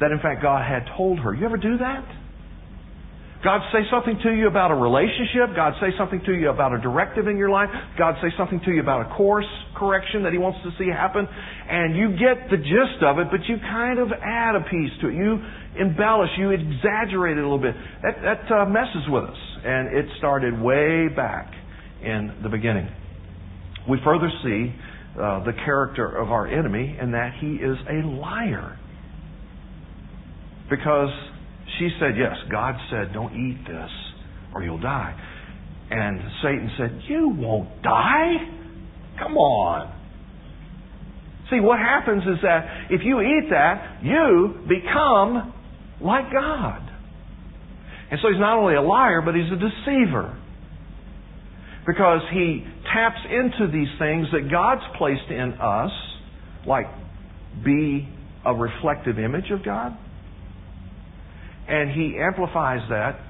that, 0.00 0.12
in 0.12 0.20
fact, 0.20 0.42
God 0.42 0.64
had 0.66 0.86
told 0.96 1.18
her. 1.20 1.34
You 1.34 1.46
ever 1.46 1.56
do 1.56 1.78
that? 1.78 2.04
God 3.44 3.60
say 3.72 3.86
something 3.88 4.18
to 4.24 4.34
you 4.34 4.48
about 4.48 4.72
a 4.72 4.74
relationship. 4.74 5.54
God 5.54 5.74
say 5.80 5.94
something 5.96 6.20
to 6.26 6.34
you 6.34 6.50
about 6.50 6.74
a 6.74 6.80
directive 6.80 7.28
in 7.28 7.36
your 7.36 7.50
life. 7.50 7.68
God 7.96 8.16
say 8.20 8.34
something 8.36 8.60
to 8.64 8.72
you 8.72 8.80
about 8.80 9.06
a 9.06 9.14
course 9.14 9.46
correction 9.76 10.24
that 10.24 10.32
He 10.32 10.38
wants 10.38 10.58
to 10.64 10.70
see 10.76 10.90
happen. 10.90 11.22
And 11.24 11.96
you 11.96 12.18
get 12.18 12.50
the 12.50 12.56
gist 12.56 12.98
of 13.02 13.20
it, 13.20 13.28
but 13.30 13.46
you 13.46 13.58
kind 13.58 14.00
of 14.00 14.08
add 14.10 14.56
a 14.56 14.62
piece 14.66 14.90
to 15.02 15.08
it. 15.08 15.14
You 15.14 15.38
embellish, 15.78 16.30
you 16.36 16.50
exaggerate 16.50 17.38
it 17.38 17.40
a 17.40 17.48
little 17.48 17.62
bit. 17.62 17.76
That, 18.02 18.18
that 18.26 18.52
uh, 18.52 18.66
messes 18.66 19.06
with 19.08 19.24
us. 19.24 19.38
And 19.64 19.96
it 19.96 20.06
started 20.18 20.60
way 20.60 21.06
back 21.14 21.54
in 22.02 22.42
the 22.42 22.48
beginning. 22.48 22.90
We 23.88 23.98
further 24.02 24.30
see 24.42 24.74
uh, 25.14 25.44
the 25.44 25.52
character 25.64 26.10
of 26.10 26.32
our 26.32 26.48
enemy 26.48 26.98
in 27.00 27.12
that 27.12 27.34
he 27.40 27.54
is 27.54 27.76
a 27.88 28.06
liar. 28.06 28.78
Because 30.68 31.10
she 31.78 31.90
said, 32.00 32.16
Yes, 32.16 32.36
God 32.50 32.74
said, 32.90 33.12
don't 33.12 33.34
eat 33.34 33.66
this 33.66 33.90
or 34.54 34.62
you'll 34.62 34.80
die. 34.80 35.14
And 35.90 36.20
Satan 36.42 36.70
said, 36.78 37.02
You 37.08 37.28
won't 37.28 37.82
die? 37.82 38.34
Come 39.18 39.36
on. 39.36 39.94
See, 41.50 41.60
what 41.60 41.78
happens 41.78 42.22
is 42.24 42.42
that 42.42 42.90
if 42.90 43.00
you 43.04 43.20
eat 43.20 43.48
that, 43.50 44.00
you 44.02 44.54
become 44.68 45.54
like 46.00 46.30
God. 46.32 46.90
And 48.10 48.20
so 48.22 48.28
he's 48.28 48.40
not 48.40 48.58
only 48.58 48.74
a 48.74 48.82
liar, 48.82 49.22
but 49.22 49.34
he's 49.34 49.50
a 49.50 49.56
deceiver. 49.56 50.38
Because 51.86 52.20
he 52.32 52.66
taps 52.92 53.20
into 53.30 53.72
these 53.72 53.88
things 53.98 54.26
that 54.32 54.50
God's 54.50 54.82
placed 54.98 55.30
in 55.30 55.54
us, 55.54 55.90
like 56.66 56.86
be 57.64 58.06
a 58.44 58.54
reflective 58.54 59.18
image 59.18 59.50
of 59.50 59.64
God 59.64 59.96
and 61.68 61.90
he 61.90 62.18
amplifies 62.18 62.80
that 62.88 63.20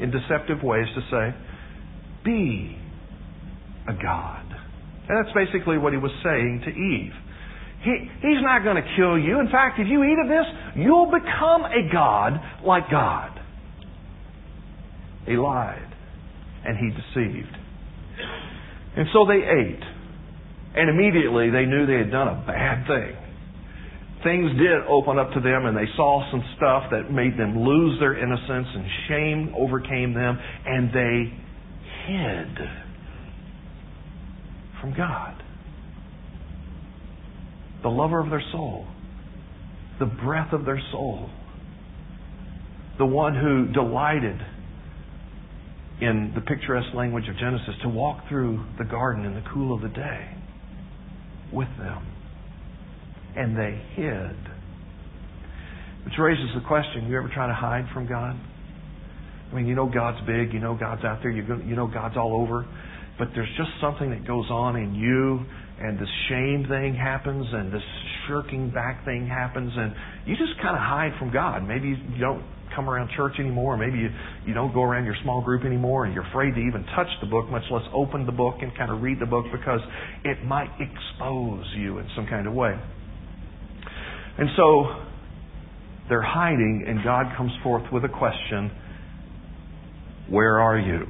in 0.00 0.10
deceptive 0.10 0.62
ways 0.62 0.86
to 0.94 1.00
say, 1.10 1.36
be 2.24 2.76
a 3.86 3.92
God. 3.92 4.46
And 5.08 5.18
that's 5.18 5.34
basically 5.34 5.76
what 5.78 5.92
he 5.92 5.98
was 5.98 6.12
saying 6.24 6.62
to 6.64 6.70
Eve. 6.70 7.12
He, 7.84 8.08
he's 8.26 8.42
not 8.42 8.62
going 8.62 8.76
to 8.76 8.88
kill 8.96 9.18
you. 9.18 9.40
In 9.40 9.48
fact, 9.50 9.78
if 9.80 9.88
you 9.88 10.02
eat 10.04 10.16
of 10.22 10.28
this, 10.28 10.46
you'll 10.76 11.10
become 11.10 11.64
a 11.64 11.92
God 11.92 12.40
like 12.64 12.90
God. 12.90 13.38
He 15.26 15.36
lied 15.36 15.92
and 16.64 16.78
he 16.78 16.90
deceived. 16.90 17.56
And 18.96 19.08
so 19.12 19.26
they 19.26 19.42
ate. 19.42 19.82
And 20.74 20.88
immediately 20.88 21.50
they 21.50 21.66
knew 21.66 21.86
they 21.86 21.98
had 21.98 22.10
done 22.10 22.28
a 22.28 22.44
bad 22.46 22.86
thing 22.86 23.21
things 24.22 24.50
did 24.52 24.86
open 24.88 25.18
up 25.18 25.32
to 25.32 25.40
them 25.40 25.66
and 25.66 25.76
they 25.76 25.90
saw 25.96 26.30
some 26.30 26.42
stuff 26.56 26.84
that 26.90 27.10
made 27.12 27.38
them 27.38 27.58
lose 27.58 27.98
their 28.00 28.16
innocence 28.16 28.68
and 28.74 28.86
shame 29.08 29.54
overcame 29.56 30.14
them 30.14 30.38
and 30.66 30.88
they 30.88 31.32
hid 32.06 32.58
from 34.80 34.94
God. 34.96 35.42
The 37.82 37.88
lover 37.88 38.20
of 38.20 38.30
their 38.30 38.42
soul, 38.52 38.86
the 39.98 40.06
breath 40.06 40.52
of 40.52 40.64
their 40.64 40.80
soul, 40.92 41.30
the 42.98 43.06
one 43.06 43.34
who 43.34 43.72
delighted 43.72 44.38
in 46.00 46.32
the 46.34 46.40
picturesque 46.40 46.94
language 46.94 47.28
of 47.28 47.36
Genesis 47.38 47.74
to 47.82 47.88
walk 47.88 48.28
through 48.28 48.64
the 48.78 48.84
garden 48.84 49.24
in 49.24 49.34
the 49.34 49.42
cool 49.52 49.74
of 49.74 49.82
the 49.82 49.88
day 49.88 50.36
with 51.52 51.68
them. 51.78 52.11
And 53.36 53.56
they 53.56 53.80
hid. 53.94 54.36
Which 56.04 56.14
raises 56.18 56.50
the 56.54 56.66
question 56.66 57.08
you 57.08 57.16
ever 57.16 57.30
try 57.32 57.46
to 57.46 57.54
hide 57.54 57.86
from 57.94 58.08
God? 58.08 58.38
I 59.52 59.54
mean, 59.54 59.66
you 59.66 59.74
know 59.74 59.88
God's 59.92 60.18
big, 60.26 60.52
you 60.52 60.60
know 60.60 60.76
God's 60.78 61.04
out 61.04 61.20
there, 61.22 61.30
you 61.30 61.76
know 61.76 61.86
God's 61.86 62.16
all 62.16 62.40
over, 62.40 62.66
but 63.18 63.28
there's 63.34 63.52
just 63.56 63.70
something 63.80 64.10
that 64.10 64.26
goes 64.26 64.46
on 64.50 64.76
in 64.76 64.94
you, 64.94 65.44
and 65.78 65.98
this 65.98 66.08
shame 66.28 66.66
thing 66.68 66.94
happens, 66.94 67.46
and 67.52 67.72
this 67.72 67.82
shirking 68.26 68.70
back 68.70 69.04
thing 69.04 69.26
happens, 69.26 69.70
and 69.76 69.94
you 70.26 70.36
just 70.36 70.56
kind 70.62 70.74
of 70.74 70.80
hide 70.82 71.12
from 71.18 71.32
God. 71.32 71.68
Maybe 71.68 71.88
you 71.88 72.18
don't 72.18 72.42
come 72.74 72.88
around 72.88 73.10
church 73.16 73.34
anymore. 73.38 73.76
Maybe 73.76 73.98
you, 73.98 74.08
you 74.46 74.54
don't 74.54 74.72
go 74.72 74.82
around 74.82 75.04
your 75.04 75.16
small 75.22 75.42
group 75.42 75.64
anymore 75.64 76.06
and 76.06 76.14
you're 76.14 76.26
afraid 76.26 76.54
to 76.54 76.60
even 76.60 76.84
touch 76.96 77.08
the 77.20 77.26
book, 77.26 77.48
much 77.50 77.64
less 77.70 77.82
open 77.92 78.26
the 78.26 78.32
book 78.32 78.56
and 78.60 78.74
kind 78.76 78.90
of 78.90 79.02
read 79.02 79.18
the 79.20 79.26
book 79.26 79.44
because 79.52 79.80
it 80.24 80.42
might 80.44 80.70
expose 80.80 81.66
you 81.76 81.98
in 81.98 82.08
some 82.16 82.26
kind 82.26 82.46
of 82.46 82.54
way. 82.54 82.74
And 84.38 84.48
so 84.56 85.02
they're 86.08 86.22
hiding, 86.22 86.84
and 86.86 87.04
God 87.04 87.36
comes 87.36 87.52
forth 87.62 87.84
with 87.92 88.04
a 88.04 88.08
question 88.08 88.70
Where 90.28 90.60
are 90.60 90.78
you? 90.78 91.06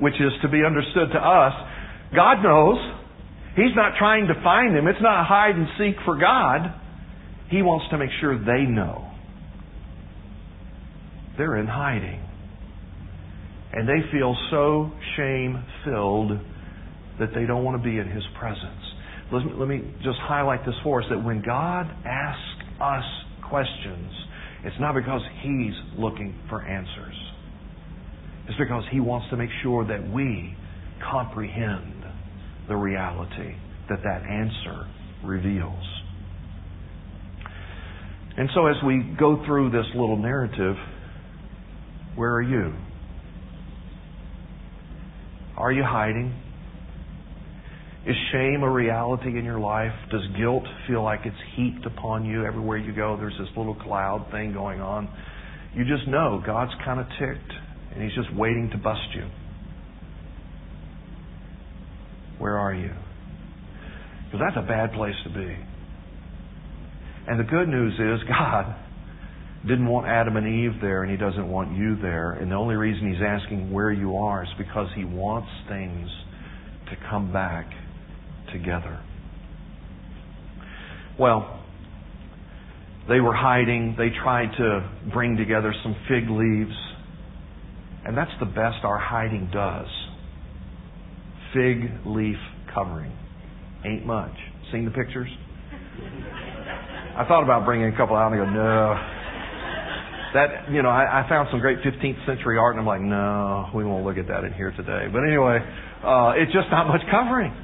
Which 0.00 0.14
is 0.14 0.32
to 0.42 0.48
be 0.48 0.64
understood 0.64 1.10
to 1.12 1.18
us. 1.18 1.52
God 2.14 2.42
knows. 2.42 2.78
He's 3.56 3.74
not 3.74 3.92
trying 3.98 4.26
to 4.26 4.34
find 4.42 4.76
them. 4.76 4.86
It's 4.86 5.00
not 5.00 5.26
hide 5.26 5.56
and 5.56 5.66
seek 5.78 5.96
for 6.04 6.18
God. 6.18 6.74
He 7.48 7.62
wants 7.62 7.86
to 7.90 7.96
make 7.96 8.10
sure 8.20 8.38
they 8.38 8.68
know. 8.68 9.10
They're 11.38 11.56
in 11.56 11.66
hiding. 11.66 12.20
And 13.72 13.88
they 13.88 14.10
feel 14.12 14.36
so 14.50 14.92
shame 15.16 15.64
filled 15.84 16.32
that 17.18 17.30
they 17.34 17.46
don't 17.46 17.64
want 17.64 17.82
to 17.82 17.88
be 17.88 17.98
in 17.98 18.08
His 18.10 18.24
presence. 18.38 18.85
Let 19.32 19.44
me, 19.44 19.52
let 19.56 19.68
me 19.68 19.94
just 20.04 20.18
highlight 20.20 20.64
this 20.64 20.74
for 20.84 21.02
us 21.02 21.06
that 21.10 21.22
when 21.22 21.42
God 21.42 21.86
asks 22.04 22.64
us 22.80 23.04
questions, 23.48 24.12
it's 24.64 24.76
not 24.78 24.94
because 24.94 25.20
He's 25.42 25.74
looking 25.98 26.38
for 26.48 26.62
answers. 26.62 27.14
It's 28.48 28.58
because 28.58 28.84
He 28.92 29.00
wants 29.00 29.28
to 29.30 29.36
make 29.36 29.50
sure 29.62 29.86
that 29.86 30.12
we 30.12 30.56
comprehend 31.10 32.04
the 32.68 32.76
reality 32.76 33.54
that 33.88 33.98
that 34.02 34.22
answer 34.22 34.86
reveals. 35.24 35.84
And 38.36 38.48
so 38.54 38.66
as 38.66 38.76
we 38.84 39.14
go 39.18 39.42
through 39.46 39.70
this 39.70 39.86
little 39.94 40.16
narrative, 40.18 40.76
where 42.14 42.34
are 42.34 42.42
you? 42.42 42.74
Are 45.56 45.72
you 45.72 45.82
hiding? 45.84 46.34
Is 48.06 48.14
shame 48.30 48.62
a 48.62 48.70
reality 48.70 49.36
in 49.36 49.44
your 49.44 49.58
life? 49.58 49.92
Does 50.12 50.22
guilt 50.38 50.62
feel 50.86 51.02
like 51.02 51.20
it's 51.24 51.36
heaped 51.56 51.84
upon 51.86 52.24
you 52.24 52.44
everywhere 52.44 52.78
you 52.78 52.94
go? 52.94 53.16
There's 53.16 53.36
this 53.36 53.48
little 53.56 53.74
cloud 53.74 54.28
thing 54.30 54.52
going 54.52 54.80
on. 54.80 55.08
You 55.74 55.84
just 55.84 56.06
know 56.06 56.40
God's 56.46 56.70
kind 56.84 57.00
of 57.00 57.06
ticked 57.18 57.52
and 57.92 58.04
He's 58.04 58.14
just 58.14 58.32
waiting 58.36 58.70
to 58.70 58.78
bust 58.78 59.00
you. 59.12 59.28
Where 62.38 62.56
are 62.56 62.74
you? 62.74 62.92
Because 64.26 64.40
that's 64.46 64.64
a 64.64 64.68
bad 64.68 64.92
place 64.92 65.16
to 65.24 65.30
be. 65.30 65.56
And 67.26 67.40
the 67.40 67.44
good 67.44 67.68
news 67.68 67.94
is 67.94 68.28
God 68.28 68.72
didn't 69.66 69.86
want 69.86 70.06
Adam 70.06 70.36
and 70.36 70.46
Eve 70.46 70.80
there, 70.80 71.02
and 71.02 71.10
He 71.10 71.16
doesn't 71.16 71.48
want 71.48 71.76
you 71.76 71.96
there. 72.00 72.32
And 72.32 72.52
the 72.52 72.54
only 72.54 72.76
reason 72.76 73.12
He's 73.12 73.22
asking 73.26 73.72
where 73.72 73.90
you 73.90 74.16
are 74.16 74.44
is 74.44 74.50
because 74.58 74.86
He 74.94 75.04
wants 75.04 75.48
things 75.68 76.08
to 76.90 76.96
come 77.10 77.32
back 77.32 77.66
together. 78.56 79.02
Well, 81.18 81.60
they 83.08 83.20
were 83.20 83.34
hiding. 83.34 83.94
They 83.96 84.08
tried 84.22 84.50
to 84.58 84.90
bring 85.12 85.36
together 85.36 85.74
some 85.82 85.94
fig 86.08 86.28
leaves. 86.28 86.76
And 88.04 88.16
that's 88.16 88.30
the 88.40 88.46
best 88.46 88.84
our 88.84 88.98
hiding 88.98 89.50
does. 89.52 89.88
Fig 91.52 92.06
leaf 92.06 92.36
covering. 92.74 93.12
Ain't 93.84 94.06
much. 94.06 94.34
Seen 94.72 94.84
the 94.84 94.90
pictures? 94.90 95.28
I 97.16 97.24
thought 97.26 97.42
about 97.42 97.64
bringing 97.64 97.92
a 97.92 97.96
couple 97.96 98.16
out 98.16 98.32
and 98.32 98.40
I 98.40 98.44
go, 98.44 98.50
no, 98.50 98.94
that 100.34 100.70
you 100.70 100.82
know, 100.82 100.90
I, 100.90 101.24
I 101.24 101.28
found 101.28 101.48
some 101.50 101.60
great 101.60 101.78
15th 101.80 102.26
century 102.26 102.58
art, 102.58 102.76
and 102.76 102.80
I'm 102.80 102.86
like, 102.86 103.00
no, 103.00 103.70
we 103.74 103.84
won't 103.84 104.04
look 104.04 104.18
at 104.18 104.28
that 104.28 104.44
in 104.44 104.52
here 104.52 104.70
today. 104.76 105.06
But 105.10 105.24
anyway, 105.24 105.58
uh, 106.04 106.36
it's 106.36 106.52
just 106.52 106.68
not 106.70 106.88
much 106.88 107.00
covering. 107.10 107.54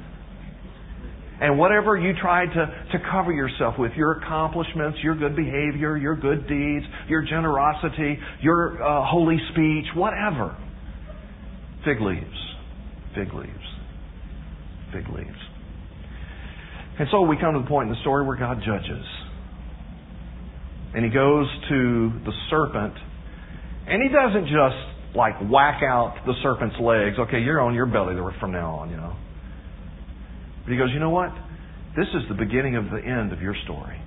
And 1.43 1.59
whatever 1.59 1.97
you 1.97 2.13
try 2.21 2.45
to, 2.45 2.53
to 2.53 2.97
cover 3.11 3.33
yourself 3.33 3.75
with, 3.77 3.91
your 3.97 4.13
accomplishments, 4.13 4.99
your 5.03 5.13
good 5.13 5.35
behavior, 5.35 5.97
your 5.97 6.15
good 6.15 6.47
deeds, 6.47 6.85
your 7.09 7.21
generosity, 7.21 8.17
your 8.41 8.81
uh, 8.81 9.05
holy 9.05 9.37
speech, 9.51 9.83
whatever, 9.93 10.55
fig 11.83 11.99
leaves, 11.99 12.23
fig 13.13 13.33
leaves, 13.33 13.67
fig 14.93 15.03
leaves. 15.09 15.37
And 16.97 17.09
so 17.11 17.23
we 17.23 17.35
come 17.35 17.55
to 17.55 17.59
the 17.59 17.67
point 17.67 17.89
in 17.89 17.93
the 17.93 17.99
story 17.99 18.25
where 18.25 18.37
God 18.37 18.59
judges. 18.65 19.05
And 20.95 21.03
he 21.03 21.11
goes 21.11 21.47
to 21.67 22.21
the 22.23 22.31
serpent, 22.49 22.93
and 23.85 24.01
he 24.01 24.07
doesn't 24.07 24.45
just 24.45 25.13
like 25.13 25.33
whack 25.51 25.83
out 25.83 26.23
the 26.25 26.35
serpent's 26.41 26.77
legs. 26.79 27.17
Okay, 27.19 27.41
you're 27.41 27.59
on 27.59 27.73
your 27.73 27.87
belly 27.87 28.15
from 28.39 28.53
now 28.53 28.75
on, 28.75 28.91
you 28.91 28.95
know. 28.95 29.12
But 30.63 30.71
he 30.71 30.77
goes, 30.77 30.89
you 30.93 30.99
know 30.99 31.09
what? 31.09 31.31
This 31.95 32.07
is 32.13 32.23
the 32.29 32.35
beginning 32.35 32.75
of 32.75 32.85
the 32.85 32.99
end 32.99 33.33
of 33.33 33.41
your 33.41 33.55
story. 33.63 34.01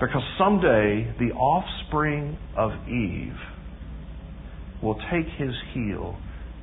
Because 0.00 0.22
someday 0.38 1.14
the 1.18 1.32
offspring 1.32 2.36
of 2.56 2.72
Eve 2.86 3.36
will 4.82 4.96
take 5.10 5.26
his 5.38 5.54
heel 5.72 6.16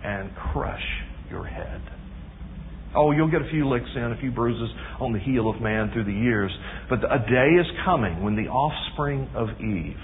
and 0.04 0.30
crush 0.36 0.84
your 1.32 1.46
head. 1.46 1.82
Oh, 2.96 3.12
you'll 3.12 3.32
get 3.32 3.42
a 3.42 3.50
few 3.50 3.68
licks 3.68 3.90
in, 3.96 4.04
a 4.04 4.18
few 4.20 4.32
bruises 4.32 4.70
on 5.00 5.14
the 5.14 5.20
heel 5.20 5.50
of 5.50 5.60
man 5.62 5.90
through 5.94 6.04
the 6.04 6.14
years. 6.14 6.52
But 6.90 7.00
a 7.00 7.20
day 7.20 7.60
is 7.60 7.66
coming 7.86 8.24
when 8.24 8.36
the 8.36 8.50
offspring 8.50 9.28
of 9.34 9.50
Eve 9.60 9.98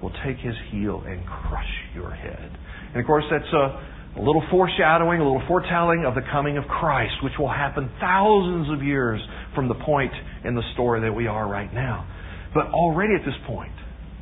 will 0.00 0.12
take 0.24 0.36
his 0.36 0.54
heel 0.70 1.02
and 1.04 1.26
crush 1.26 1.66
your 1.94 2.10
head. 2.14 2.56
And 2.92 3.00
of 3.00 3.06
course, 3.06 3.24
that's 3.28 3.52
a, 3.52 3.97
a 4.18 4.22
little 4.22 4.42
foreshadowing, 4.50 5.20
a 5.20 5.24
little 5.24 5.46
foretelling 5.46 6.04
of 6.04 6.14
the 6.14 6.22
coming 6.32 6.58
of 6.58 6.64
Christ, 6.64 7.14
which 7.22 7.34
will 7.38 7.48
happen 7.48 7.90
thousands 8.00 8.68
of 8.72 8.84
years 8.84 9.20
from 9.54 9.68
the 9.68 9.74
point 9.74 10.12
in 10.44 10.54
the 10.54 10.62
story 10.74 11.00
that 11.02 11.12
we 11.12 11.26
are 11.26 11.48
right 11.48 11.72
now. 11.72 12.06
But 12.54 12.66
already 12.66 13.14
at 13.14 13.24
this 13.24 13.38
point, 13.46 13.72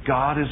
God 0.06 0.38
is 0.38 0.48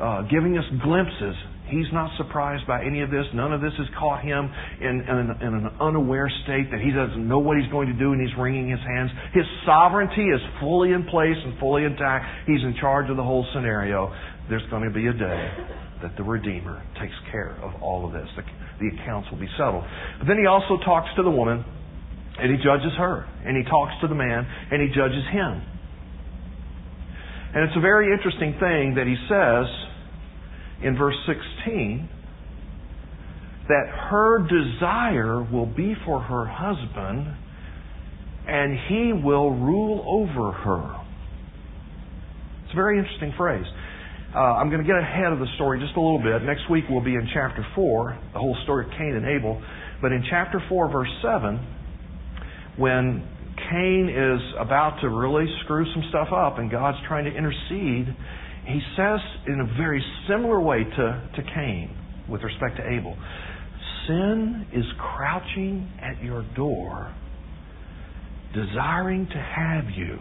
uh, 0.00 0.22
giving 0.22 0.58
us 0.58 0.64
glimpses 0.82 1.36
He's 1.72 1.88
not 1.90 2.10
surprised 2.18 2.66
by 2.66 2.84
any 2.84 3.00
of 3.00 3.10
this. 3.10 3.24
None 3.32 3.52
of 3.52 3.62
this 3.62 3.72
has 3.78 3.86
caught 3.98 4.20
him 4.20 4.52
in, 4.80 5.00
in, 5.08 5.18
in, 5.40 5.54
an 5.54 5.70
unaware 5.80 6.30
state 6.44 6.70
that 6.70 6.80
he 6.80 6.92
doesn't 6.92 7.26
know 7.26 7.38
what 7.38 7.56
he's 7.56 7.70
going 7.72 7.88
to 7.88 7.96
do 7.96 8.12
and 8.12 8.20
he's 8.20 8.36
wringing 8.36 8.68
his 8.68 8.80
hands. 8.80 9.10
His 9.32 9.44
sovereignty 9.64 10.28
is 10.28 10.40
fully 10.60 10.92
in 10.92 11.04
place 11.04 11.36
and 11.42 11.58
fully 11.58 11.84
intact. 11.84 12.26
He's 12.46 12.60
in 12.60 12.76
charge 12.78 13.08
of 13.08 13.16
the 13.16 13.22
whole 13.22 13.46
scenario. 13.54 14.12
There's 14.50 14.68
going 14.68 14.84
to 14.84 14.92
be 14.92 15.06
a 15.06 15.14
day 15.14 15.48
that 16.02 16.12
the 16.18 16.22
Redeemer 16.22 16.82
takes 17.00 17.14
care 17.30 17.56
of 17.62 17.80
all 17.80 18.04
of 18.04 18.12
this. 18.12 18.28
The, 18.36 18.42
the 18.80 18.88
accounts 18.88 19.30
will 19.30 19.38
be 19.38 19.50
settled. 19.56 19.84
But 20.18 20.28
then 20.28 20.38
he 20.38 20.46
also 20.46 20.78
talks 20.84 21.08
to 21.16 21.22
the 21.22 21.30
woman 21.30 21.64
and 22.38 22.50
he 22.50 22.56
judges 22.62 22.92
her. 22.96 23.28
And 23.44 23.56
he 23.56 23.64
talks 23.64 23.92
to 24.00 24.08
the 24.08 24.14
man 24.14 24.46
and 24.70 24.80
he 24.80 24.88
judges 24.88 25.24
him. 25.30 25.62
And 27.54 27.68
it's 27.68 27.76
a 27.76 27.80
very 27.80 28.12
interesting 28.12 28.56
thing 28.58 28.94
that 28.96 29.06
he 29.06 29.16
says 29.28 29.66
in 30.82 30.96
verse 30.96 31.16
16 31.26 32.08
that 33.68 33.86
her 34.10 34.38
desire 34.40 35.42
will 35.42 35.66
be 35.66 35.94
for 36.04 36.20
her 36.20 36.46
husband 36.46 37.36
and 38.46 38.78
he 38.88 39.12
will 39.12 39.50
rule 39.50 40.04
over 40.06 40.52
her. 40.52 41.00
It's 42.64 42.72
a 42.72 42.76
very 42.76 42.98
interesting 42.98 43.32
phrase. 43.36 43.66
Uh, 44.34 44.38
I'm 44.38 44.70
going 44.70 44.80
to 44.80 44.86
get 44.86 44.96
ahead 44.96 45.32
of 45.32 45.38
the 45.38 45.46
story 45.56 45.78
just 45.78 45.96
a 45.96 46.00
little 46.00 46.18
bit. 46.22 46.42
Next 46.42 46.70
week 46.70 46.84
we'll 46.88 47.04
be 47.04 47.14
in 47.14 47.28
chapter 47.34 47.66
4, 47.74 48.18
the 48.32 48.38
whole 48.38 48.56
story 48.64 48.86
of 48.86 48.90
Cain 48.92 49.14
and 49.14 49.26
Abel. 49.26 49.62
But 50.00 50.12
in 50.12 50.24
chapter 50.30 50.62
4, 50.68 50.90
verse 50.90 51.10
7, 51.20 51.60
when 52.78 53.28
Cain 53.70 54.08
is 54.08 54.40
about 54.58 55.00
to 55.02 55.08
really 55.08 55.46
screw 55.64 55.84
some 55.92 56.04
stuff 56.08 56.28
up 56.32 56.58
and 56.58 56.70
God's 56.70 56.98
trying 57.06 57.24
to 57.26 57.30
intercede, 57.30 58.16
he 58.64 58.80
says 58.96 59.20
in 59.46 59.60
a 59.60 59.76
very 59.76 60.02
similar 60.28 60.60
way 60.60 60.84
to, 60.84 61.30
to 61.36 61.42
Cain 61.54 61.94
with 62.28 62.42
respect 62.42 62.78
to 62.78 62.88
Abel 62.88 63.16
sin 64.06 64.66
is 64.72 64.84
crouching 64.98 65.90
at 66.00 66.22
your 66.22 66.42
door, 66.54 67.14
desiring 68.54 69.26
to 69.26 69.38
have 69.38 69.84
you, 69.96 70.18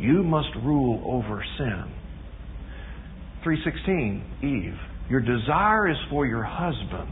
You 0.00 0.22
must 0.22 0.48
rule 0.62 1.02
over 1.04 1.44
sin. 1.58 1.97
316, 3.48 4.24
Eve. 4.42 4.78
Your 5.08 5.20
desire 5.20 5.88
is 5.88 5.96
for 6.10 6.26
your 6.26 6.42
husband, 6.44 7.08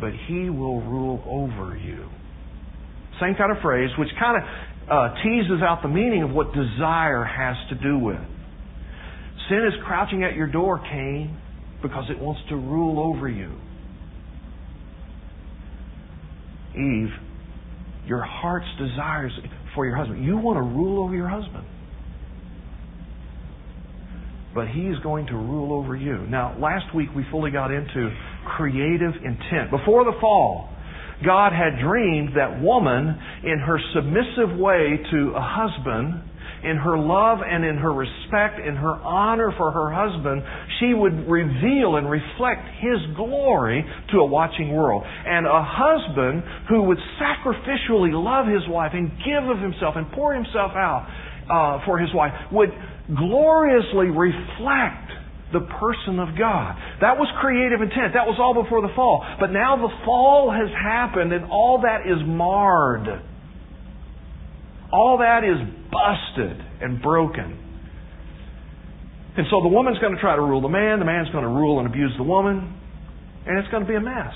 but 0.00 0.10
he 0.26 0.48
will 0.48 0.80
rule 0.80 1.22
over 1.28 1.76
you. 1.76 2.08
Same 3.20 3.34
kind 3.36 3.54
of 3.54 3.62
phrase, 3.62 3.90
which 3.98 4.08
kind 4.18 4.42
of 4.42 4.48
uh, 4.90 5.14
teases 5.22 5.60
out 5.62 5.80
the 5.82 5.88
meaning 5.88 6.22
of 6.22 6.30
what 6.30 6.46
desire 6.54 7.24
has 7.24 7.56
to 7.68 7.74
do 7.82 7.98
with. 7.98 8.20
Sin 9.50 9.68
is 9.68 9.74
crouching 9.84 10.24
at 10.24 10.34
your 10.34 10.46
door, 10.46 10.78
Cain, 10.78 11.36
because 11.82 12.04
it 12.08 12.18
wants 12.18 12.40
to 12.48 12.56
rule 12.56 12.98
over 12.98 13.28
you. 13.28 13.52
Eve, 16.72 17.12
your 18.06 18.22
heart's 18.22 18.66
desires 18.78 19.32
for 19.74 19.84
your 19.84 19.96
husband. 19.96 20.24
You 20.24 20.38
want 20.38 20.56
to 20.56 20.62
rule 20.62 21.04
over 21.04 21.14
your 21.14 21.28
husband. 21.28 21.66
But 24.56 24.68
he's 24.68 24.98
going 25.02 25.26
to 25.26 25.34
rule 25.34 25.72
over 25.72 25.94
you. 25.94 26.26
Now, 26.26 26.56
last 26.58 26.94
week 26.94 27.10
we 27.14 27.26
fully 27.30 27.50
got 27.50 27.70
into 27.70 28.10
creative 28.56 29.12
intent. 29.22 29.70
Before 29.70 30.02
the 30.04 30.16
fall, 30.18 30.70
God 31.24 31.52
had 31.52 31.78
dreamed 31.78 32.30
that 32.36 32.60
woman, 32.60 33.20
in 33.44 33.58
her 33.60 33.78
submissive 33.94 34.58
way 34.58 34.98
to 35.12 35.32
a 35.36 35.44
husband, 35.44 36.24
in 36.64 36.76
her 36.76 36.98
love 36.98 37.38
and 37.44 37.64
in 37.64 37.76
her 37.76 37.92
respect, 37.92 38.58
in 38.58 38.74
her 38.76 38.96
honor 39.04 39.52
for 39.56 39.70
her 39.70 39.92
husband, 39.92 40.42
she 40.80 40.94
would 40.94 41.28
reveal 41.28 41.96
and 41.96 42.10
reflect 42.10 42.64
his 42.80 42.98
glory 43.14 43.84
to 44.10 44.18
a 44.18 44.26
watching 44.26 44.72
world. 44.72 45.04
And 45.04 45.46
a 45.46 45.62
husband 45.62 46.42
who 46.68 46.82
would 46.84 46.98
sacrificially 47.20 48.10
love 48.12 48.46
his 48.46 48.66
wife 48.68 48.92
and 48.94 49.12
give 49.20 49.48
of 49.48 49.60
himself 49.60 49.94
and 49.96 50.10
pour 50.12 50.34
himself 50.34 50.72
out 50.72 51.06
uh, 51.48 51.84
for 51.84 51.98
his 51.98 52.12
wife 52.14 52.32
would 52.52 52.70
gloriously 53.14 54.10
reflect 54.10 55.12
the 55.52 55.60
person 55.78 56.18
of 56.18 56.36
God. 56.36 56.74
That 57.00 57.18
was 57.18 57.28
creative 57.40 57.80
intent. 57.80 58.14
That 58.14 58.26
was 58.26 58.36
all 58.40 58.54
before 58.54 58.82
the 58.82 58.92
fall. 58.96 59.24
But 59.38 59.52
now 59.52 59.76
the 59.76 59.92
fall 60.04 60.50
has 60.50 60.68
happened 60.74 61.32
and 61.32 61.44
all 61.50 61.82
that 61.82 62.02
is 62.04 62.18
marred. 62.26 63.06
All 64.92 65.18
that 65.18 65.44
is 65.44 65.56
busted 65.90 66.58
and 66.82 67.00
broken. 67.00 67.62
And 69.36 69.46
so 69.50 69.60
the 69.62 69.68
woman's 69.68 69.98
going 69.98 70.14
to 70.14 70.20
try 70.20 70.34
to 70.34 70.42
rule 70.42 70.62
the 70.62 70.68
man, 70.68 70.98
the 70.98 71.04
man's 71.04 71.28
going 71.30 71.44
to 71.44 71.50
rule 71.50 71.78
and 71.78 71.86
abuse 71.86 72.12
the 72.16 72.24
woman, 72.24 72.74
and 73.46 73.58
it's 73.58 73.68
going 73.68 73.82
to 73.82 73.88
be 73.88 73.94
a 73.94 74.00
mess. 74.00 74.34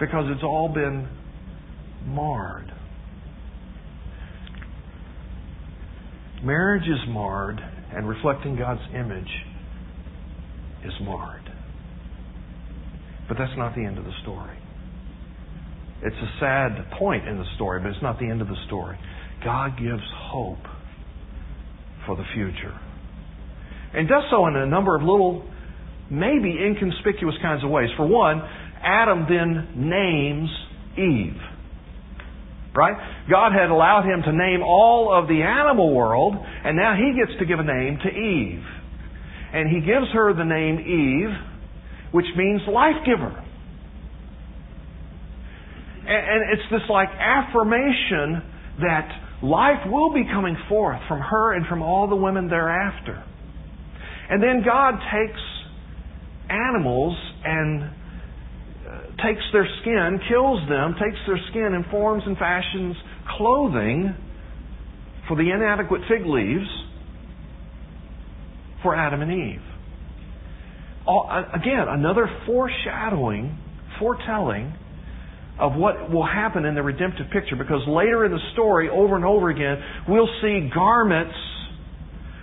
Because 0.00 0.24
it's 0.34 0.42
all 0.42 0.68
been 0.68 1.08
marred. 2.04 2.72
Marriage 6.42 6.88
is 6.88 7.08
marred, 7.08 7.60
and 7.92 8.08
reflecting 8.08 8.56
God's 8.56 8.82
image 8.94 9.30
is 10.84 10.92
marred. 11.02 11.42
But 13.28 13.36
that's 13.38 13.56
not 13.56 13.74
the 13.74 13.84
end 13.84 13.98
of 13.98 14.04
the 14.04 14.12
story. 14.22 14.56
It's 16.02 16.16
a 16.16 16.40
sad 16.40 16.98
point 16.98 17.26
in 17.26 17.38
the 17.38 17.44
story, 17.56 17.80
but 17.80 17.90
it's 17.90 18.02
not 18.02 18.18
the 18.18 18.26
end 18.26 18.40
of 18.40 18.48
the 18.48 18.56
story. 18.66 18.96
God 19.44 19.76
gives 19.78 20.02
hope 20.30 20.62
for 22.06 22.16
the 22.16 22.24
future. 22.34 22.78
And 23.94 24.08
does 24.08 24.24
so 24.30 24.46
in 24.46 24.56
a 24.56 24.66
number 24.66 24.94
of 24.96 25.02
little, 25.02 25.44
maybe 26.10 26.56
inconspicuous 26.64 27.34
kinds 27.42 27.64
of 27.64 27.70
ways. 27.70 27.88
For 27.96 28.06
one, 28.06 28.40
Adam 28.82 29.26
then 29.28 29.88
names 29.88 30.50
Eve. 30.96 31.40
Right? 32.74 32.94
God 33.30 33.52
had 33.52 33.70
allowed 33.70 34.04
him 34.04 34.22
to 34.22 34.32
name 34.32 34.62
all 34.62 35.12
of 35.12 35.26
the 35.26 35.42
animal 35.42 35.94
world, 35.94 36.34
and 36.36 36.76
now 36.76 36.94
he 36.94 37.18
gets 37.18 37.38
to 37.40 37.46
give 37.46 37.58
a 37.58 37.64
name 37.64 37.98
to 38.02 38.08
Eve. 38.08 38.64
And 39.52 39.68
he 39.68 39.80
gives 39.80 40.12
her 40.12 40.34
the 40.34 40.44
name 40.44 40.78
Eve, 40.78 41.34
which 42.12 42.26
means 42.36 42.60
life 42.68 43.04
giver. 43.06 43.44
And 46.08 46.52
it's 46.52 46.70
this 46.70 46.88
like 46.88 47.08
affirmation 47.08 48.42
that 48.80 49.08
life 49.42 49.84
will 49.86 50.12
be 50.14 50.24
coming 50.24 50.56
forth 50.68 51.00
from 51.08 51.20
her 51.20 51.54
and 51.54 51.66
from 51.66 51.82
all 51.82 52.08
the 52.08 52.16
women 52.16 52.48
thereafter. 52.48 53.22
And 54.30 54.42
then 54.42 54.62
God 54.64 54.94
takes 55.12 55.40
animals 56.48 57.16
and 57.44 57.90
takes 59.22 59.42
their 59.52 59.66
skin, 59.80 60.20
kills 60.28 60.68
them, 60.68 60.94
takes 60.94 61.18
their 61.26 61.38
skin 61.50 61.74
and 61.74 61.84
forms 61.86 62.22
and 62.26 62.36
fashions 62.36 62.96
clothing 63.36 64.14
for 65.26 65.36
the 65.36 65.50
inadequate 65.50 66.02
fig 66.08 66.24
leaves 66.26 66.68
for 68.82 68.94
Adam 68.94 69.22
and 69.22 69.32
Eve. 69.32 69.62
Again, 71.54 71.86
another 71.88 72.28
foreshadowing, 72.46 73.58
foretelling 73.98 74.74
of 75.58 75.74
what 75.74 76.10
will 76.10 76.26
happen 76.26 76.64
in 76.64 76.74
the 76.74 76.82
redemptive 76.82 77.26
picture 77.32 77.56
because 77.56 77.82
later 77.88 78.24
in 78.24 78.30
the 78.30 78.40
story, 78.52 78.88
over 78.88 79.16
and 79.16 79.24
over 79.24 79.50
again, 79.50 79.82
we'll 80.08 80.28
see 80.40 80.70
garments 80.72 81.34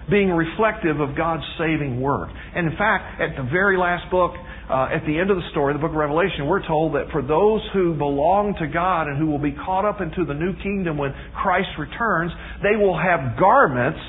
being 0.09 0.29
reflective 0.29 0.99
of 0.99 1.15
God's 1.15 1.43
saving 1.57 2.01
work. 2.01 2.29
And 2.55 2.67
in 2.71 2.77
fact, 2.77 3.21
at 3.21 3.35
the 3.37 3.49
very 3.49 3.77
last 3.77 4.09
book, 4.11 4.33
uh, 4.69 4.89
at 4.89 5.05
the 5.05 5.13
end 5.19 5.29
of 5.29 5.37
the 5.37 5.45
story, 5.51 5.73
the 5.73 5.79
book 5.79 5.93
of 5.93 5.97
Revelation, 5.97 6.47
we're 6.47 6.65
told 6.65 6.95
that 6.95 7.11
for 7.11 7.21
those 7.21 7.61
who 7.73 7.93
belong 7.93 8.55
to 8.57 8.65
God 8.65 9.05
and 9.05 9.17
who 9.17 9.27
will 9.29 9.41
be 9.41 9.53
caught 9.53 9.85
up 9.85 10.01
into 10.01 10.25
the 10.25 10.33
new 10.33 10.57
kingdom 10.63 10.97
when 10.97 11.13
Christ 11.37 11.69
returns, 11.77 12.31
they 12.65 12.73
will 12.73 12.97
have 12.97 13.37
garments 13.37 14.01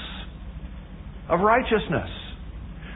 of 1.29 1.41
righteousness. 1.41 2.09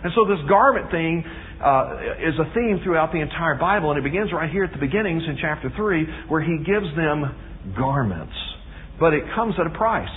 And 0.02 0.12
so 0.16 0.24
this 0.24 0.40
garment 0.48 0.90
thing 0.90 1.20
uh, 1.60 2.24
is 2.24 2.32
a 2.40 2.48
theme 2.56 2.80
throughout 2.82 3.12
the 3.12 3.20
entire 3.20 3.60
Bible, 3.60 3.92
and 3.92 4.00
it 4.00 4.08
begins 4.08 4.32
right 4.32 4.48
here 4.48 4.64
at 4.64 4.72
the 4.72 4.80
beginnings 4.80 5.22
in 5.28 5.36
chapter 5.36 5.68
3, 5.76 6.32
where 6.32 6.40
he 6.40 6.64
gives 6.64 6.88
them 6.96 7.28
garments. 7.76 8.32
But 8.98 9.12
it 9.12 9.24
comes 9.36 9.52
at 9.60 9.66
a 9.66 9.76
price. 9.76 10.08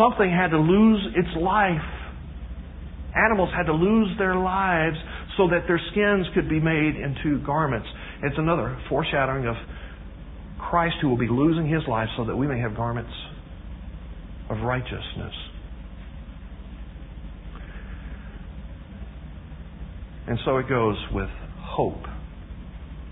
Something 0.00 0.32
had 0.32 0.56
to 0.56 0.58
lose 0.58 1.12
its 1.12 1.28
life. 1.36 1.84
Animals 3.12 3.50
had 3.52 3.66
to 3.68 3.76
lose 3.76 4.16
their 4.16 4.36
lives 4.36 4.96
so 5.40 5.48
that 5.48 5.66
their 5.66 5.80
skins 5.90 6.26
could 6.34 6.50
be 6.50 6.60
made 6.60 6.96
into 6.96 7.42
garments. 7.46 7.88
It's 8.22 8.36
another 8.36 8.78
foreshadowing 8.90 9.46
of 9.46 9.54
Christ 10.58 10.96
who 11.00 11.08
will 11.08 11.16
be 11.16 11.30
losing 11.30 11.66
his 11.66 11.80
life 11.88 12.08
so 12.18 12.26
that 12.26 12.36
we 12.36 12.46
may 12.46 12.60
have 12.60 12.76
garments 12.76 13.10
of 14.50 14.58
righteousness. 14.58 15.32
And 20.26 20.38
so 20.44 20.58
it 20.58 20.68
goes 20.68 20.96
with 21.10 21.30
hope, 21.58 22.02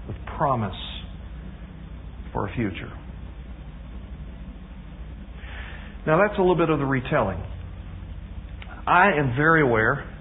with 0.06 0.16
promise 0.36 0.76
for 2.34 2.46
a 2.46 2.54
future. 2.54 2.92
Now 6.06 6.18
that's 6.18 6.38
a 6.38 6.42
little 6.42 6.56
bit 6.56 6.68
of 6.68 6.78
the 6.78 6.84
retelling. 6.84 7.42
I 8.86 9.12
am 9.18 9.34
very 9.34 9.62
aware 9.62 10.17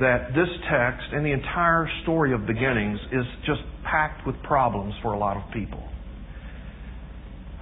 that 0.00 0.28
this 0.34 0.48
text 0.70 1.06
and 1.12 1.24
the 1.24 1.32
entire 1.32 1.88
story 2.02 2.34
of 2.34 2.46
beginnings 2.46 3.00
is 3.12 3.24
just 3.46 3.62
packed 3.84 4.26
with 4.26 4.36
problems 4.42 4.94
for 5.02 5.12
a 5.12 5.18
lot 5.18 5.36
of 5.36 5.42
people. 5.52 5.82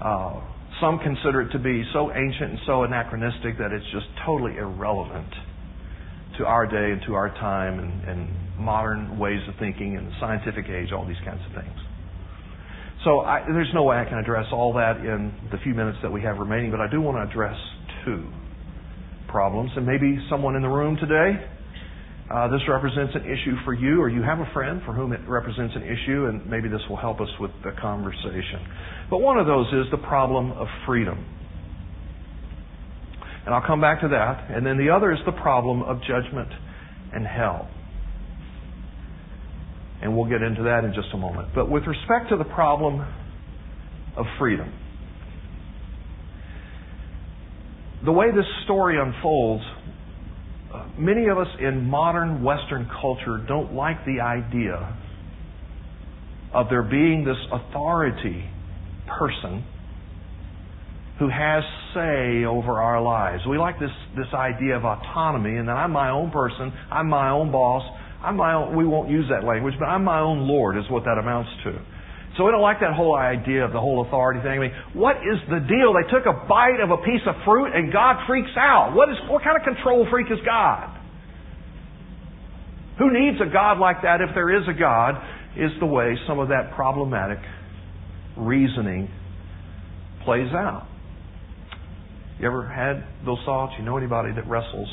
Uh, 0.03 0.41
some 0.81 0.99
consider 0.99 1.43
it 1.43 1.53
to 1.53 1.59
be 1.59 1.85
so 1.93 2.11
ancient 2.11 2.51
and 2.51 2.59
so 2.67 2.83
anachronistic 2.83 3.59
that 3.59 3.71
it's 3.73 3.87
just 3.93 4.07
totally 4.27 4.57
irrelevant 4.57 5.33
to 6.39 6.45
our 6.45 6.67
day 6.67 6.93
and 6.93 7.01
to 7.07 7.15
our 7.15 7.29
time 7.29 7.79
and, 7.79 8.09
and 8.09 8.59
modern 8.59 9.19
ways 9.19 9.41
of 9.49 9.55
thinking 9.61 9.97
and 9.97 10.09
the 10.09 10.13
scientific 10.19 10.69
age, 10.69 10.91
all 10.93 11.07
these 11.07 11.21
kinds 11.25 11.41
of 11.47 11.63
things. 11.63 11.79
So 13.05 13.21
I, 13.21 13.45
there's 13.47 13.71
no 13.75 13.85
way 13.85 13.97
I 13.97 14.05
can 14.05 14.19
address 14.19 14.47
all 14.51 14.73
that 14.75 14.97
in 14.97 15.33
the 15.53 15.59
few 15.59 15.75
minutes 15.75 15.99
that 16.03 16.11
we 16.11 16.23
have 16.23 16.39
remaining, 16.39 16.71
but 16.71 16.81
I 16.81 16.91
do 16.91 17.01
want 17.01 17.19
to 17.19 17.31
address 17.31 17.57
two 18.05 18.27
problems. 19.29 19.71
And 19.77 19.87
maybe 19.87 20.19
someone 20.31 20.57
in 20.57 20.63
the 20.63 20.69
room 20.69 20.97
today, 20.97 21.39
uh, 22.33 22.49
this 22.49 22.63
represents 22.69 23.15
an 23.15 23.23
issue 23.23 23.57
for 23.65 23.75
you, 23.75 24.01
or 24.01 24.09
you 24.09 24.23
have 24.23 24.39
a 24.39 24.51
friend 24.55 24.81
for 24.87 24.95
whom 24.95 25.13
it 25.13 25.21
represents 25.29 25.75
an 25.77 25.83
issue, 25.83 26.27
and 26.27 26.47
maybe 26.49 26.69
this 26.69 26.81
will 26.89 26.97
help 26.97 27.21
us 27.21 27.29
with 27.39 27.51
the 27.63 27.73
conversation. 27.81 28.65
But 29.11 29.19
one 29.19 29.39
of 29.39 29.47
those 29.47 29.67
is 29.69 29.91
the 29.91 29.99
problem 29.99 30.53
of 30.53 30.67
freedom. 30.87 31.25
And 33.45 33.55
I'll 33.55 33.67
come 33.67 33.81
back 33.81 34.01
to 34.01 34.09
that. 34.09 34.51
And 34.51 34.65
then 34.65 34.79
the 34.79 34.89
other 34.89 35.13
is 35.13 35.19
the 35.27 35.33
problem 35.33 35.83
of 35.83 36.01
judgment 36.01 36.49
and 37.13 37.27
hell. 37.27 37.69
And 40.01 40.17
we'll 40.17 40.29
get 40.29 40.41
into 40.43 40.63
that 40.65 40.85
in 40.85 40.95
just 40.95 41.09
a 41.13 41.19
moment. 41.19 41.49
But 41.55 41.71
with 41.71 41.85
respect 41.87 42.31
to 42.31 42.37
the 42.37 42.45
problem 42.45 43.01
of 44.17 44.25
freedom, 44.39 44.73
the 48.05 48.13
way 48.13 48.27
this 48.35 48.47
story 48.65 48.99
unfolds, 49.01 49.65
many 50.99 51.27
of 51.29 51.39
us 51.39 51.49
in 51.61 51.85
modern 51.85 52.43
Western 52.43 52.89
culture 53.01 53.45
don't 53.47 53.75
like 53.75 54.05
the 54.05 54.21
idea 54.21 54.99
of 56.53 56.67
there 56.71 56.83
being 56.83 57.25
this 57.25 57.37
authority 57.53 58.49
person 59.19 59.65
who 61.19 61.29
has 61.29 61.63
say 61.95 62.45
over 62.45 62.81
our 62.81 63.01
lives. 63.01 63.43
We 63.49 63.59
like 63.59 63.79
this, 63.79 63.91
this 64.17 64.33
idea 64.35 64.77
of 64.77 64.85
autonomy 64.85 65.57
and 65.57 65.69
that 65.69 65.77
I'm 65.77 65.93
my 65.93 66.11
own 66.11 66.31
person, 66.31 66.73
I'm 66.91 67.09
my 67.09 67.31
own 67.31 67.53
boss, 67.53 67.83
I'm 68.23 68.37
my 68.37 68.55
own, 68.55 68.77
we 68.77 68.85
won't 68.85 69.11
use 69.11 69.27
that 69.31 69.47
language, 69.47 69.75
but 69.79 69.87
I'm 69.87 70.05
my 70.05 70.21
own 70.21 70.49
Lord 70.49 70.77
is 70.77 70.85
what 70.91 71.05
that 71.05 71.19
amounts 71.19 71.51
to. 71.65 71.79
So 72.37 72.45
we 72.45 72.51
don't 72.51 72.63
like 72.63 72.81
that 72.81 72.95
whole 72.95 73.15
idea 73.15 73.65
of 73.65 73.73
the 73.73 73.81
whole 73.81 74.03
authority 74.03 74.41
thing. 74.41 74.59
I 74.59 74.59
mean, 74.59 74.75
what 74.93 75.17
is 75.23 75.39
the 75.49 75.61
deal? 75.61 75.95
They 75.95 76.11
took 76.11 76.27
a 76.27 76.47
bite 76.49 76.83
of 76.83 76.91
a 76.91 76.99
piece 76.99 77.23
of 77.27 77.35
fruit 77.45 77.71
and 77.75 77.93
God 77.93 78.27
freaks 78.27 78.51
out. 78.59 78.93
What 78.95 79.09
is, 79.09 79.17
what 79.31 79.45
kind 79.45 79.57
of 79.57 79.63
control 79.63 80.07
freak 80.11 80.27
is 80.31 80.39
God? 80.45 80.91
Who 82.99 83.13
needs 83.13 83.39
a 83.41 83.51
God 83.53 83.79
like 83.79 84.03
that 84.03 84.21
if 84.21 84.35
there 84.35 84.51
is 84.51 84.67
a 84.69 84.79
God? 84.79 85.15
Is 85.57 85.71
the 85.79 85.87
way 85.87 86.17
some 86.27 86.41
of 86.41 86.49
that 86.49 86.75
problematic 86.75 87.39
reasoning 88.37 89.09
plays 90.25 90.51
out. 90.53 90.89
You 92.41 92.47
ever 92.47 92.67
had 92.67 93.05
those 93.25 93.39
thoughts? 93.45 93.75
You 93.79 93.85
know 93.85 93.97
anybody 93.97 94.33
that 94.35 94.49
wrestles 94.49 94.89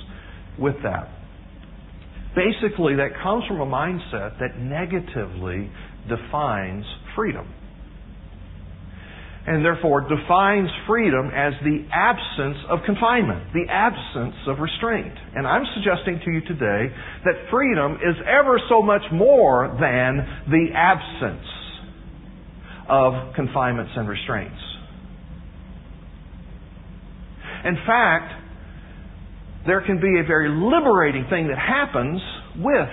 with 0.59 0.75
that? 0.83 1.09
Basically, 2.35 2.95
that 2.95 3.09
comes 3.23 3.43
from 3.47 3.59
a 3.61 3.65
mindset 3.65 4.39
that 4.39 4.57
negatively 4.57 5.69
defines 6.07 6.85
freedom. 7.15 7.47
And 9.45 9.65
therefore 9.65 10.01
defines 10.01 10.69
freedom 10.87 11.31
as 11.33 11.53
the 11.63 11.83
absence 11.91 12.57
of 12.69 12.79
confinement, 12.85 13.53
the 13.53 13.65
absence 13.71 14.35
of 14.47 14.59
restraint. 14.59 15.13
And 15.35 15.47
I'm 15.47 15.63
suggesting 15.73 16.21
to 16.23 16.31
you 16.31 16.41
today 16.41 16.93
that 17.25 17.49
freedom 17.49 17.93
is 17.95 18.15
ever 18.27 18.59
so 18.69 18.83
much 18.83 19.01
more 19.11 19.75
than 19.81 20.27
the 20.47 20.67
absence 20.75 21.47
of 22.87 23.33
confinements 23.35 23.91
and 23.95 24.07
restraints. 24.07 24.61
In 27.65 27.77
fact, 27.87 28.33
there 29.65 29.81
can 29.81 29.99
be 29.99 30.19
a 30.19 30.23
very 30.27 30.49
liberating 30.49 31.25
thing 31.29 31.47
that 31.47 31.57
happens 31.57 32.21
with 32.57 32.89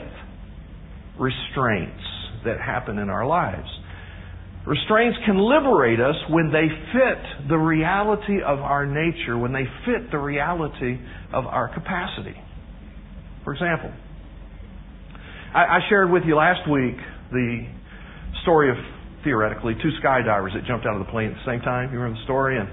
restraints 1.18 2.17
that 2.44 2.61
happen 2.61 2.98
in 2.98 3.11
our 3.11 3.27
lives. 3.27 3.68
Restraints 4.66 5.16
can 5.24 5.38
liberate 5.38 5.98
us 5.98 6.16
when 6.29 6.53
they 6.53 6.68
fit 6.92 7.48
the 7.48 7.57
reality 7.57 8.42
of 8.44 8.59
our 8.59 8.85
nature, 8.85 9.38
when 9.38 9.53
they 9.53 9.64
fit 9.87 10.11
the 10.11 10.18
reality 10.18 10.98
of 11.33 11.46
our 11.46 11.72
capacity. 11.72 12.37
For 13.44 13.55
example, 13.55 13.90
I, 15.55 15.61
I 15.61 15.79
shared 15.88 16.11
with 16.11 16.24
you 16.27 16.37
last 16.37 16.68
week 16.68 16.96
the 17.33 17.66
story 18.42 18.70
of 18.70 18.77
theoretically 19.24 19.74
two 19.83 19.90
skydivers 20.05 20.53
that 20.53 20.66
jumped 20.66 20.85
out 20.87 21.01
of 21.01 21.07
the 21.07 21.11
plane 21.11 21.31
at 21.31 21.37
the 21.44 21.51
same 21.51 21.61
time. 21.61 21.90
You 21.90 21.98
remember 21.98 22.18
the 22.18 22.24
story? 22.24 22.59
And 22.59 22.68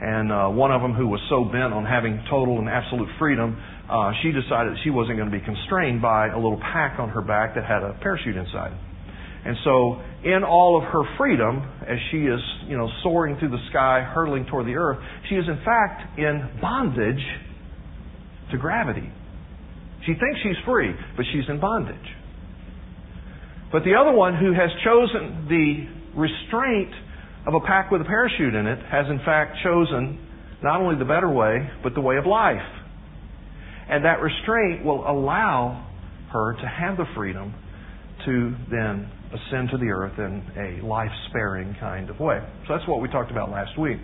and 0.00 0.30
uh, 0.30 0.48
one 0.48 0.70
of 0.70 0.80
them 0.80 0.94
who 0.94 1.08
was 1.08 1.18
so 1.28 1.42
bent 1.42 1.74
on 1.74 1.84
having 1.84 2.22
total 2.30 2.58
and 2.58 2.68
absolute 2.68 3.08
freedom, 3.18 3.58
uh, 3.90 4.12
she 4.22 4.30
decided 4.30 4.78
she 4.84 4.90
wasn't 4.90 5.18
going 5.18 5.30
to 5.30 5.36
be 5.36 5.44
constrained 5.44 6.00
by 6.00 6.28
a 6.28 6.36
little 6.36 6.60
pack 6.60 7.00
on 7.00 7.08
her 7.08 7.20
back 7.20 7.56
that 7.56 7.64
had 7.64 7.82
a 7.82 7.98
parachute 8.00 8.36
inside. 8.36 8.78
And 9.48 9.56
so, 9.64 9.96
in 10.28 10.44
all 10.44 10.76
of 10.76 10.84
her 10.92 11.04
freedom, 11.16 11.64
as 11.88 11.96
she 12.10 12.18
is, 12.18 12.38
you 12.66 12.76
know, 12.76 12.86
soaring 13.02 13.38
through 13.38 13.48
the 13.48 13.64
sky, 13.70 14.02
hurtling 14.02 14.44
toward 14.44 14.66
the 14.66 14.74
earth, 14.74 14.98
she 15.30 15.36
is 15.36 15.46
in 15.48 15.56
fact 15.64 16.18
in 16.18 16.60
bondage 16.60 17.24
to 18.52 18.58
gravity. 18.58 19.10
She 20.04 20.12
thinks 20.12 20.40
she's 20.42 20.60
free, 20.66 20.92
but 21.16 21.24
she's 21.32 21.48
in 21.48 21.60
bondage. 21.60 21.96
But 23.72 23.84
the 23.84 23.94
other 23.94 24.12
one 24.12 24.36
who 24.36 24.52
has 24.52 24.68
chosen 24.84 25.48
the 25.48 26.20
restraint 26.20 26.92
of 27.46 27.54
a 27.54 27.60
pack 27.60 27.90
with 27.90 28.02
a 28.02 28.04
parachute 28.04 28.54
in 28.54 28.66
it 28.66 28.84
has 28.84 29.06
in 29.08 29.18
fact 29.24 29.56
chosen 29.64 30.28
not 30.62 30.82
only 30.82 30.98
the 30.98 31.06
better 31.06 31.30
way, 31.30 31.70
but 31.82 31.94
the 31.94 32.02
way 32.02 32.18
of 32.18 32.26
life. 32.26 32.68
And 33.88 34.04
that 34.04 34.20
restraint 34.20 34.84
will 34.84 35.08
allow 35.08 35.88
her 36.32 36.52
to 36.52 36.68
have 36.68 36.98
the 36.98 37.06
freedom 37.14 37.54
to 38.26 38.54
then 38.70 39.10
ascend 39.32 39.70
to 39.70 39.78
the 39.78 39.90
earth 39.90 40.18
in 40.18 40.42
a 40.56 40.86
life 40.86 41.10
sparing 41.28 41.76
kind 41.80 42.10
of 42.10 42.18
way. 42.18 42.40
So 42.66 42.76
that's 42.76 42.88
what 42.88 43.00
we 43.00 43.08
talked 43.08 43.30
about 43.30 43.50
last 43.50 43.78
week. 43.78 43.98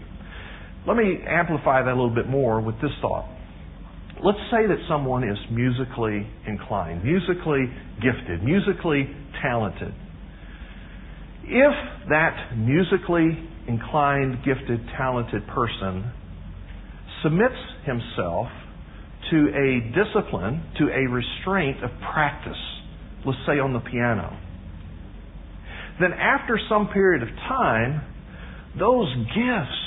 Let 0.87 0.97
me 0.97 1.19
amplify 1.27 1.83
that 1.83 1.91
a 1.91 1.97
little 1.97 2.15
bit 2.15 2.29
more 2.29 2.61
with 2.61 2.75
this 2.83 2.91
thought. 3.01 3.29
Let's 4.23 4.39
say 4.51 4.67
that 4.67 4.79
someone 4.89 5.25
is 5.25 5.39
musically 5.51 6.27
inclined, 6.47 7.05
musically 7.05 7.65
gifted, 8.01 8.43
musically 8.43 9.09
talented. 9.43 9.95
If 11.45 11.75
that 12.09 12.57
musically 12.57 13.39
inclined, 13.67 14.45
gifted, 14.45 14.81
talented 14.97 15.47
person 15.49 16.13
submits 17.23 17.57
himself 17.85 18.49
to 19.31 19.49
a 19.49 19.93
discipline, 19.93 20.63
to 20.79 20.85
a 20.89 21.11
restraint 21.11 21.83
of 21.83 21.91
practice, 22.13 22.61
let's 23.25 23.39
say 23.47 23.59
on 23.59 23.73
the 23.73 23.81
piano, 23.81 24.39
then 26.01 26.13
after 26.13 26.59
some 26.69 26.89
period 26.89 27.23
of 27.23 27.29
time, 27.49 28.03
those 28.79 29.09
gifts, 29.35 29.81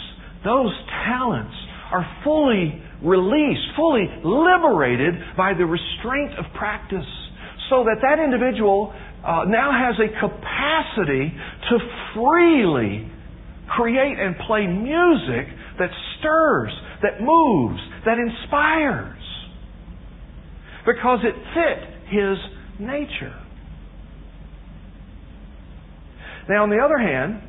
those 0.46 0.72
talents 1.06 1.56
are 1.92 2.06
fully 2.24 2.82
released, 3.04 3.62
fully 3.76 4.08
liberated 4.24 5.16
by 5.36 5.54
the 5.54 5.66
restraint 5.66 6.38
of 6.40 6.46
practice. 6.58 7.06
So 7.70 7.84
that 7.84 7.98
that 8.02 8.24
individual 8.24 8.94
uh, 9.26 9.44
now 9.48 9.72
has 9.72 9.96
a 10.00 10.08
capacity 10.20 11.34
to 11.70 11.78
freely 12.16 13.12
create 13.76 14.18
and 14.18 14.36
play 14.48 14.66
music 14.68 15.48
that 15.80 15.90
stirs, 16.18 16.72
that 17.04 17.22
moves, 17.22 17.80
that 18.06 18.18
inspires. 18.18 19.18
Because 20.86 21.20
it 21.24 21.36
fit 21.54 22.10
his 22.10 22.38
nature. 22.80 23.47
Now, 26.50 26.64
on 26.64 26.70
the 26.70 26.80
other 26.80 26.98
hand, 26.98 27.44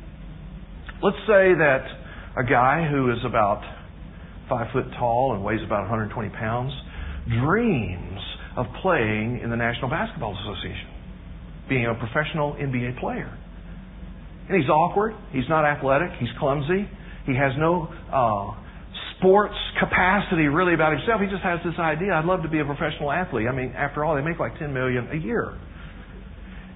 let's 1.01 1.19
say 1.23 1.55
that 1.55 1.83
a 2.35 2.43
guy 2.43 2.87
who 2.89 3.11
is 3.11 3.19
about 3.25 3.63
five 4.49 4.67
foot 4.73 4.85
tall 4.97 5.33
and 5.35 5.43
weighs 5.43 5.61
about 5.65 5.87
120 5.87 6.29
pounds 6.29 6.73
dreams 7.39 8.19
of 8.57 8.65
playing 8.81 9.39
in 9.43 9.49
the 9.49 9.55
National 9.55 9.89
Basketball 9.89 10.35
Association 10.35 10.89
being 11.69 11.85
a 11.85 11.93
professional 11.93 12.53
NBA 12.53 12.99
player. 12.99 13.29
And 14.49 14.59
he's 14.59 14.69
awkward. 14.69 15.13
He's 15.31 15.47
not 15.47 15.63
athletic. 15.63 16.09
He's 16.19 16.29
clumsy. 16.39 16.89
He 17.25 17.35
has 17.35 17.53
no 17.57 17.87
uh, 18.11 18.57
sports 19.15 19.55
capacity 19.79 20.49
really 20.49 20.73
about 20.73 20.97
himself. 20.97 21.21
He 21.21 21.27
just 21.27 21.43
has 21.43 21.59
this 21.63 21.77
idea: 21.77 22.13
I'd 22.13 22.25
love 22.25 22.41
to 22.41 22.49
be 22.49 22.59
a 22.59 22.65
professional 22.65 23.11
athlete. 23.11 23.47
I 23.47 23.53
mean, 23.53 23.71
after 23.77 24.03
all, 24.03 24.15
they 24.15 24.23
make 24.23 24.39
like 24.39 24.57
ten 24.57 24.73
million 24.73 25.07
a 25.13 25.15
year. 25.15 25.53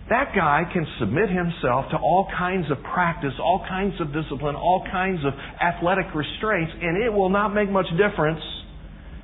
That 0.09 0.33
guy 0.35 0.63
can 0.71 0.85
submit 0.99 1.29
himself 1.29 1.85
to 1.91 1.97
all 1.97 2.27
kinds 2.37 2.69
of 2.69 2.77
practice, 2.83 3.33
all 3.39 3.63
kinds 3.67 3.99
of 4.01 4.07
discipline, 4.11 4.55
all 4.55 4.85
kinds 4.91 5.23
of 5.25 5.33
athletic 5.61 6.13
restraints, 6.13 6.73
and 6.81 7.01
it 7.01 7.09
will 7.09 7.29
not 7.29 7.53
make 7.53 7.69
much 7.69 7.87
difference 7.91 8.41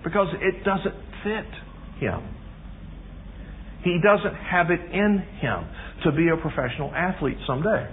because 0.04 0.28
it 0.40 0.64
doesn't 0.64 0.96
fit 1.24 1.46
him. 2.00 2.36
He 3.84 4.00
doesn't 4.02 4.36
have 4.36 4.72
it 4.72 4.80
in 4.92 5.24
him 5.40 5.68
to 6.04 6.12
be 6.12 6.30
a 6.30 6.38
professional 6.38 6.94
athlete 6.96 7.38
someday. 7.46 7.88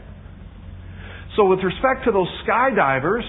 So, 1.37 1.47
with 1.47 1.61
respect 1.61 2.05
to 2.07 2.13
those 2.13 2.29
skydivers, 2.47 3.27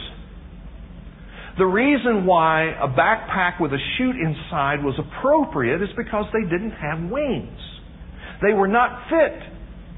the 1.57 1.65
reason 1.65 2.25
why 2.25 2.65
a 2.79 2.87
backpack 2.87 3.59
with 3.59 3.73
a 3.73 3.79
chute 3.97 4.15
inside 4.15 4.83
was 4.83 4.99
appropriate 4.99 5.81
is 5.81 5.89
because 5.97 6.25
they 6.31 6.43
didn't 6.43 6.71
have 6.71 7.09
wings. 7.09 7.59
They 8.41 8.53
were 8.53 8.67
not 8.67 9.09
fit 9.09 9.39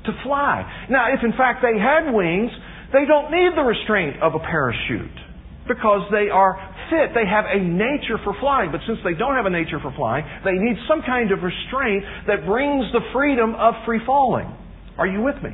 to 0.05 0.11
fly. 0.23 0.87
Now, 0.89 1.13
if 1.13 1.23
in 1.23 1.31
fact 1.33 1.61
they 1.61 1.79
had 1.79 2.11
wings, 2.11 2.51
they 2.93 3.05
don't 3.05 3.31
need 3.31 3.53
the 3.55 3.63
restraint 3.63 4.21
of 4.21 4.35
a 4.35 4.39
parachute 4.39 5.19
because 5.67 6.09
they 6.11 6.29
are 6.29 6.57
fit. 6.89 7.13
They 7.13 7.27
have 7.27 7.45
a 7.45 7.59
nature 7.61 8.17
for 8.23 8.33
flying. 8.39 8.71
But 8.71 8.81
since 8.87 8.99
they 9.03 9.13
don't 9.13 9.35
have 9.35 9.45
a 9.45 9.53
nature 9.53 9.79
for 9.79 9.93
flying, 9.95 10.25
they 10.43 10.57
need 10.57 10.77
some 10.87 11.01
kind 11.05 11.31
of 11.31 11.39
restraint 11.43 12.03
that 12.27 12.45
brings 12.45 12.91
the 12.91 13.01
freedom 13.13 13.55
of 13.55 13.75
free 13.85 13.99
falling. 14.05 14.49
Are 14.97 15.07
you 15.07 15.21
with 15.21 15.35
me? 15.43 15.51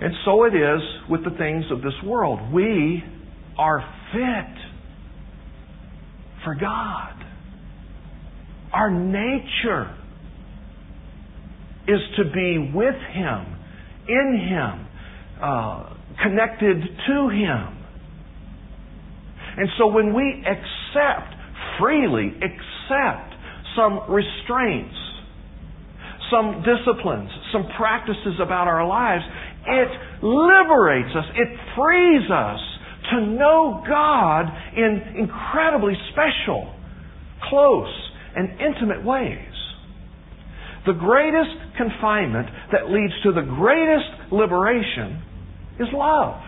And 0.00 0.14
so 0.24 0.44
it 0.44 0.54
is 0.54 0.80
with 1.10 1.24
the 1.24 1.36
things 1.38 1.64
of 1.70 1.82
this 1.82 1.94
world. 2.04 2.52
We 2.52 3.02
are 3.56 3.80
fit 4.12 4.54
for 6.44 6.54
God. 6.54 7.14
Our 8.72 8.90
nature 8.90 9.96
is 11.88 12.00
to 12.18 12.24
be 12.24 12.70
with 12.74 12.94
Him, 13.12 13.56
in 14.08 14.48
Him, 14.48 14.86
uh, 15.42 15.94
connected 16.22 16.82
to 17.08 17.28
Him. 17.28 17.78
And 19.56 19.68
so 19.78 19.88
when 19.88 20.14
we 20.14 20.44
accept, 20.46 21.34
freely 21.80 22.32
accept 22.36 23.34
some 23.74 24.00
restraints, 24.08 24.94
some 26.30 26.62
disciplines, 26.62 27.30
some 27.52 27.66
practices 27.76 28.38
about 28.40 28.68
our 28.68 28.86
lives, 28.86 29.24
it 29.66 29.88
liberates 30.22 31.14
us, 31.16 31.24
it 31.34 31.48
frees 31.76 32.30
us 32.30 32.60
to 33.10 33.20
know 33.26 33.82
God 33.88 34.44
in 34.76 35.16
incredibly 35.16 35.94
special, 36.12 36.74
close, 37.48 37.92
and 38.36 38.60
intimate 38.60 39.04
ways. 39.04 39.57
The 40.86 40.92
greatest 40.92 41.76
confinement 41.76 42.48
that 42.72 42.90
leads 42.90 43.12
to 43.24 43.32
the 43.32 43.42
greatest 43.42 44.32
liberation 44.32 45.22
is 45.80 45.88
love. 45.92 46.40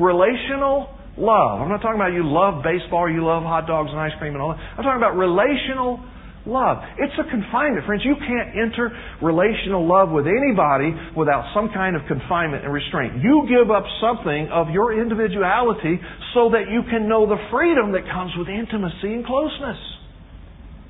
Relational 0.00 0.94
love. 1.18 1.60
I'm 1.60 1.68
not 1.68 1.82
talking 1.82 1.98
about 1.98 2.14
you 2.14 2.22
love 2.22 2.62
baseball, 2.62 3.10
you 3.10 3.26
love 3.26 3.42
hot 3.42 3.66
dogs 3.66 3.90
and 3.90 3.98
ice 3.98 4.14
cream 4.18 4.34
and 4.34 4.42
all 4.42 4.54
that. 4.54 4.60
I'm 4.78 4.84
talking 4.86 5.02
about 5.02 5.18
relational 5.18 5.98
love. 6.46 6.78
It's 6.96 7.14
a 7.18 7.26
confinement. 7.28 7.84
Friends, 7.84 8.02
you 8.06 8.16
can't 8.16 8.56
enter 8.56 8.94
relational 9.20 9.84
love 9.84 10.10
with 10.10 10.26
anybody 10.26 10.94
without 11.18 11.50
some 11.52 11.68
kind 11.74 11.94
of 11.94 12.02
confinement 12.08 12.64
and 12.64 12.72
restraint. 12.72 13.20
You 13.22 13.44
give 13.50 13.70
up 13.70 13.84
something 14.00 14.48
of 14.48 14.70
your 14.70 14.94
individuality 14.94 16.00
so 16.34 16.50
that 16.54 16.70
you 16.70 16.82
can 16.88 17.08
know 17.08 17.26
the 17.26 17.38
freedom 17.50 17.92
that 17.92 18.06
comes 18.06 18.32
with 18.38 18.48
intimacy 18.48 19.12
and 19.12 19.26
closeness. 19.26 19.78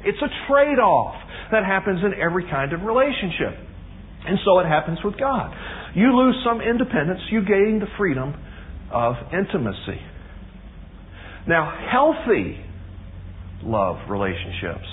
It's 0.04 0.18
a 0.22 0.30
trade 0.50 0.78
off 0.78 1.14
that 1.50 1.64
happens 1.64 2.00
in 2.04 2.14
every 2.20 2.48
kind 2.48 2.72
of 2.72 2.82
relationship. 2.82 3.58
And 4.26 4.38
so 4.44 4.58
it 4.58 4.66
happens 4.66 4.98
with 5.04 5.18
God. 5.18 5.54
You 5.94 6.14
lose 6.16 6.36
some 6.44 6.60
independence, 6.60 7.20
you 7.30 7.40
gain 7.40 7.80
the 7.80 7.88
freedom 7.96 8.34
of 8.92 9.14
intimacy. 9.32 10.00
Now, 11.46 11.72
healthy 11.90 12.62
love 13.62 13.96
relationships 14.10 14.86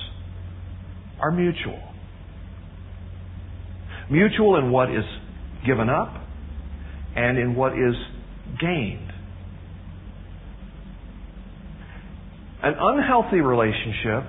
are 1.21 1.31
mutual. 1.31 1.81
Mutual 4.09 4.57
in 4.57 4.71
what 4.71 4.89
is 4.89 5.03
given 5.65 5.89
up 5.89 6.13
and 7.15 7.37
in 7.37 7.55
what 7.55 7.73
is 7.73 7.95
gained. 8.59 9.11
An 12.63 12.73
unhealthy 12.79 13.41
relationship, 13.41 14.23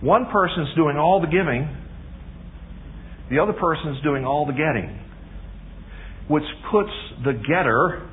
one 0.00 0.26
person's 0.32 0.74
doing 0.76 0.96
all 0.96 1.20
the 1.20 1.26
giving, 1.26 1.76
the 3.30 3.38
other 3.38 3.52
person's 3.52 4.02
doing 4.02 4.24
all 4.24 4.46
the 4.46 4.52
getting, 4.52 4.98
which 6.28 6.44
puts 6.70 6.90
the 7.24 7.32
getter 7.32 8.08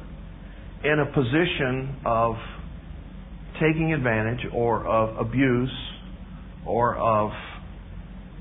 in 0.84 1.00
a 1.00 1.06
position 1.06 1.98
of 2.06 2.36
taking 3.54 3.94
advantage 3.94 4.46
or 4.54 4.86
of 4.86 5.18
abuse 5.18 5.72
or 6.66 6.96
of 6.98 7.32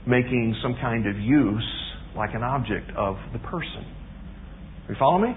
making 0.06 0.54
some 0.62 0.74
kind 0.80 1.06
of 1.06 1.16
use 1.16 1.64
like 2.16 2.34
an 2.34 2.42
object 2.42 2.90
of 2.96 3.16
the 3.32 3.38
person. 3.38 3.86
You 4.88 4.94
follow 4.98 5.18
me? 5.18 5.34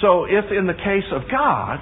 So 0.00 0.24
if 0.24 0.44
in 0.56 0.66
the 0.66 0.74
case 0.74 1.10
of 1.12 1.22
God, 1.30 1.78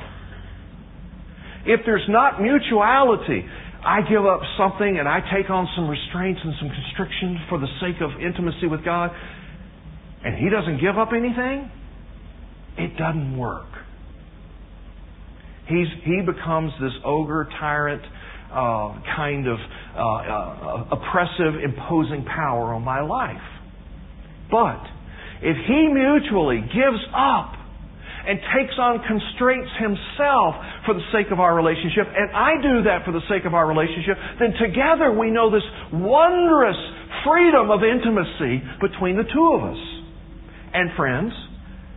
if 1.67 1.81
there's 1.85 2.07
not 2.09 2.41
mutuality, 2.41 3.45
I 3.89 4.03
give 4.03 4.27
up 4.27 4.41
something 4.59 4.99
and 4.99 5.09
I 5.09 5.21
take 5.33 5.49
on 5.49 5.67
some 5.75 5.89
restraints 5.89 6.41
and 6.45 6.53
some 6.61 6.69
constrictions 6.69 7.39
for 7.49 7.59
the 7.59 7.69
sake 7.81 8.03
of 8.03 8.21
intimacy 8.21 8.67
with 8.67 8.85
God, 8.85 9.11
and 10.23 10.37
He 10.37 10.51
doesn't 10.51 10.79
give 10.79 10.99
up 10.99 11.09
anything, 11.17 11.71
it 12.77 12.99
doesn't 12.99 13.39
work. 13.39 13.65
He's, 15.69 15.89
he 16.05 16.21
becomes 16.21 16.73
this 16.81 16.93
ogre, 17.05 17.49
tyrant, 17.59 18.03
uh, 18.53 19.01
kind 19.17 19.47
of 19.49 19.59
uh, 19.97 20.01
uh, 20.01 20.89
oppressive, 20.93 21.61
imposing 21.65 22.25
power 22.25 22.75
on 22.75 22.83
my 22.83 23.01
life. 23.01 23.37
But 24.51 24.81
if 25.43 25.57
he 25.67 25.89
mutually 25.93 26.61
gives 26.61 27.05
up 27.15 27.58
and 28.29 28.37
takes 28.53 28.77
on 28.77 29.01
constraints 29.09 29.73
himself 29.81 30.53
for 30.85 30.93
the 30.93 31.01
sake 31.17 31.33
of 31.33 31.41
our 31.41 31.57
relationship, 31.57 32.05
and 32.13 32.29
I 32.37 32.61
do 32.61 32.85
that 32.85 33.09
for 33.09 33.13
the 33.17 33.25
sake 33.25 33.49
of 33.49 33.57
our 33.57 33.65
relationship, 33.65 34.21
then 34.37 34.53
together 34.61 35.17
we 35.17 35.33
know 35.33 35.49
this 35.49 35.65
wondrous 35.97 36.77
freedom 37.25 37.73
of 37.73 37.81
intimacy 37.81 38.61
between 38.85 39.17
the 39.17 39.25
two 39.25 39.49
of 39.57 39.65
us. 39.73 39.81
And 40.77 40.93
friends, 40.93 41.33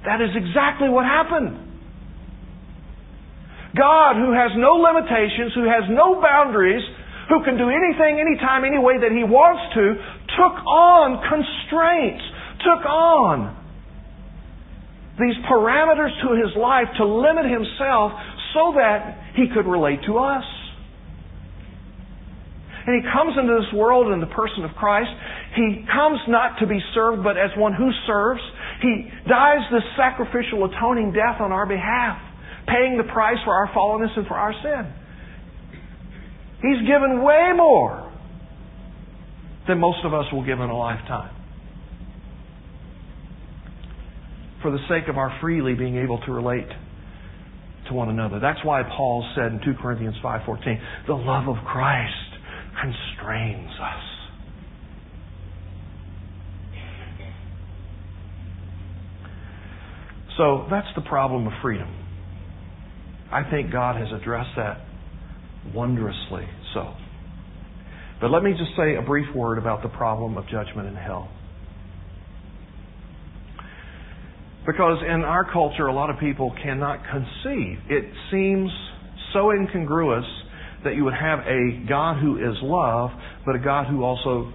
that 0.07 0.23
is 0.23 0.31
exactly 0.39 0.87
what 0.87 1.03
happened. 1.03 1.67
God, 3.75 4.15
who 4.15 4.31
has 4.31 4.55
no 4.55 4.79
limitations, 4.79 5.51
who 5.51 5.67
has 5.67 5.83
no 5.91 6.23
boundaries, 6.23 6.83
who 7.27 7.43
can 7.43 7.59
do 7.59 7.67
anything, 7.67 8.23
anytime, 8.23 8.63
any 8.63 8.79
way 8.79 9.03
that 9.03 9.11
He 9.11 9.27
wants 9.27 9.67
to, 9.75 9.99
took 10.39 10.55
on 10.63 11.19
constraints, 11.27 12.23
took 12.63 12.87
on 12.87 13.60
these 15.21 15.37
parameters 15.45 16.11
to 16.25 16.33
His 16.35 16.55
life 16.57 16.87
to 16.97 17.05
limit 17.05 17.45
Himself 17.45 18.11
so 18.53 18.73
that 18.75 19.35
He 19.35 19.47
could 19.53 19.69
relate 19.69 19.99
to 20.07 20.17
us. 20.17 20.43
And 22.87 22.97
He 22.97 23.07
comes 23.13 23.37
into 23.37 23.53
this 23.61 23.71
world 23.77 24.11
in 24.11 24.19
the 24.19 24.33
person 24.33 24.65
of 24.65 24.71
Christ. 24.75 25.11
He 25.55 25.85
comes 25.85 26.19
not 26.27 26.57
to 26.59 26.67
be 26.67 26.79
served, 26.93 27.23
but 27.23 27.37
as 27.37 27.51
one 27.55 27.73
who 27.73 27.91
serves. 28.07 28.41
He 28.81 29.07
dies 29.29 29.61
this 29.71 29.85
sacrificial 29.95 30.65
atoning 30.65 31.13
death 31.13 31.39
on 31.39 31.51
our 31.51 31.67
behalf 31.67 32.31
paying 32.67 32.97
the 32.97 33.11
price 33.11 33.37
for 33.43 33.53
our 33.53 33.67
fallenness 33.73 34.15
and 34.17 34.27
for 34.27 34.35
our 34.35 34.53
sin. 34.61 34.93
He's 36.61 36.87
given 36.87 37.23
way 37.23 37.51
more 37.55 38.11
than 39.67 39.79
most 39.79 40.05
of 40.05 40.13
us 40.13 40.25
will 40.31 40.45
give 40.45 40.59
in 40.59 40.69
a 40.69 40.77
lifetime. 40.77 41.35
For 44.61 44.71
the 44.71 44.79
sake 44.87 45.07
of 45.07 45.17
our 45.17 45.35
freely 45.41 45.73
being 45.73 45.97
able 45.97 46.19
to 46.19 46.31
relate 46.31 46.67
to 47.87 47.93
one 47.93 48.09
another. 48.09 48.39
That's 48.39 48.63
why 48.63 48.83
Paul 48.83 49.27
said 49.35 49.51
in 49.53 49.59
2 49.59 49.75
Corinthians 49.81 50.15
5:14, 50.21 50.79
"The 51.07 51.15
love 51.15 51.47
of 51.47 51.57
Christ 51.65 52.37
constrains 52.79 53.71
us." 53.79 54.03
So 60.37 60.65
that's 60.69 60.87
the 60.95 61.01
problem 61.01 61.47
of 61.47 61.53
freedom. 61.61 61.89
I 63.31 63.43
think 63.43 63.71
God 63.71 63.95
has 63.95 64.11
addressed 64.11 64.55
that 64.55 64.81
wondrously 65.73 66.47
so. 66.73 66.93
But 68.19 68.31
let 68.31 68.43
me 68.43 68.53
just 68.53 68.75
say 68.75 68.95
a 68.95 69.01
brief 69.01 69.33
word 69.35 69.57
about 69.57 69.81
the 69.81 69.89
problem 69.89 70.37
of 70.37 70.47
judgment 70.47 70.87
in 70.87 70.95
hell. 70.95 71.29
Because 74.65 74.99
in 75.03 75.23
our 75.23 75.51
culture, 75.51 75.87
a 75.87 75.93
lot 75.93 76.09
of 76.09 76.19
people 76.19 76.53
cannot 76.63 76.99
conceive. 77.09 77.79
It 77.89 78.05
seems 78.31 78.69
so 79.33 79.51
incongruous 79.51 80.25
that 80.83 80.95
you 80.95 81.03
would 81.03 81.13
have 81.13 81.39
a 81.39 81.85
God 81.87 82.21
who 82.21 82.37
is 82.37 82.55
love, 82.61 83.09
but 83.45 83.55
a 83.55 83.59
God 83.59 83.87
who 83.87 84.03
also 84.03 84.51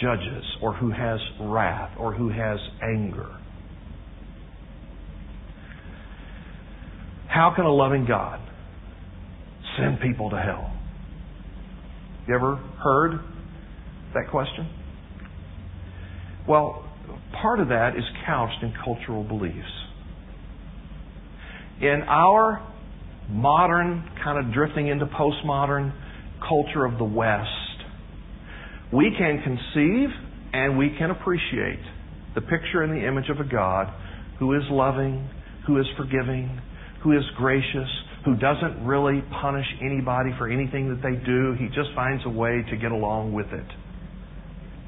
judges, 0.00 0.44
or 0.62 0.74
who 0.74 0.90
has 0.90 1.18
wrath, 1.40 1.96
or 1.98 2.14
who 2.14 2.28
has 2.28 2.58
anger. 2.82 3.28
How 7.28 7.52
can 7.54 7.64
a 7.64 7.72
loving 7.72 8.06
God 8.06 8.40
send 9.78 10.00
people 10.00 10.30
to 10.30 10.36
hell? 10.36 10.72
You 12.26 12.34
ever 12.34 12.56
heard 12.82 13.20
that 14.14 14.30
question? 14.30 14.68
Well, 16.48 16.89
part 17.40 17.60
of 17.60 17.68
that 17.68 17.96
is 17.96 18.04
couched 18.26 18.62
in 18.62 18.72
cultural 18.84 19.24
beliefs. 19.24 19.56
In 21.80 22.02
our 22.06 22.66
modern, 23.28 24.08
kind 24.22 24.44
of 24.44 24.52
drifting 24.52 24.88
into 24.88 25.06
postmodern 25.06 25.92
culture 26.46 26.84
of 26.84 26.98
the 26.98 27.04
West, 27.04 27.48
we 28.92 29.14
can 29.16 29.42
conceive 29.42 30.08
and 30.52 30.76
we 30.76 30.94
can 30.98 31.10
appreciate 31.10 31.80
the 32.34 32.40
picture 32.40 32.82
and 32.82 32.92
the 32.92 33.06
image 33.06 33.28
of 33.30 33.38
a 33.38 33.48
God 33.48 33.92
who 34.38 34.54
is 34.54 34.62
loving, 34.70 35.28
who 35.66 35.78
is 35.78 35.86
forgiving, 35.96 36.60
who 37.02 37.12
is 37.12 37.22
gracious, 37.36 37.88
who 38.24 38.36
doesn't 38.36 38.84
really 38.84 39.22
punish 39.40 39.66
anybody 39.80 40.30
for 40.38 40.48
anything 40.48 40.88
that 40.88 41.02
they 41.02 41.16
do. 41.24 41.54
He 41.58 41.66
just 41.68 41.94
finds 41.94 42.22
a 42.26 42.30
way 42.30 42.64
to 42.70 42.76
get 42.76 42.92
along 42.92 43.32
with 43.32 43.46
it. 43.46 43.66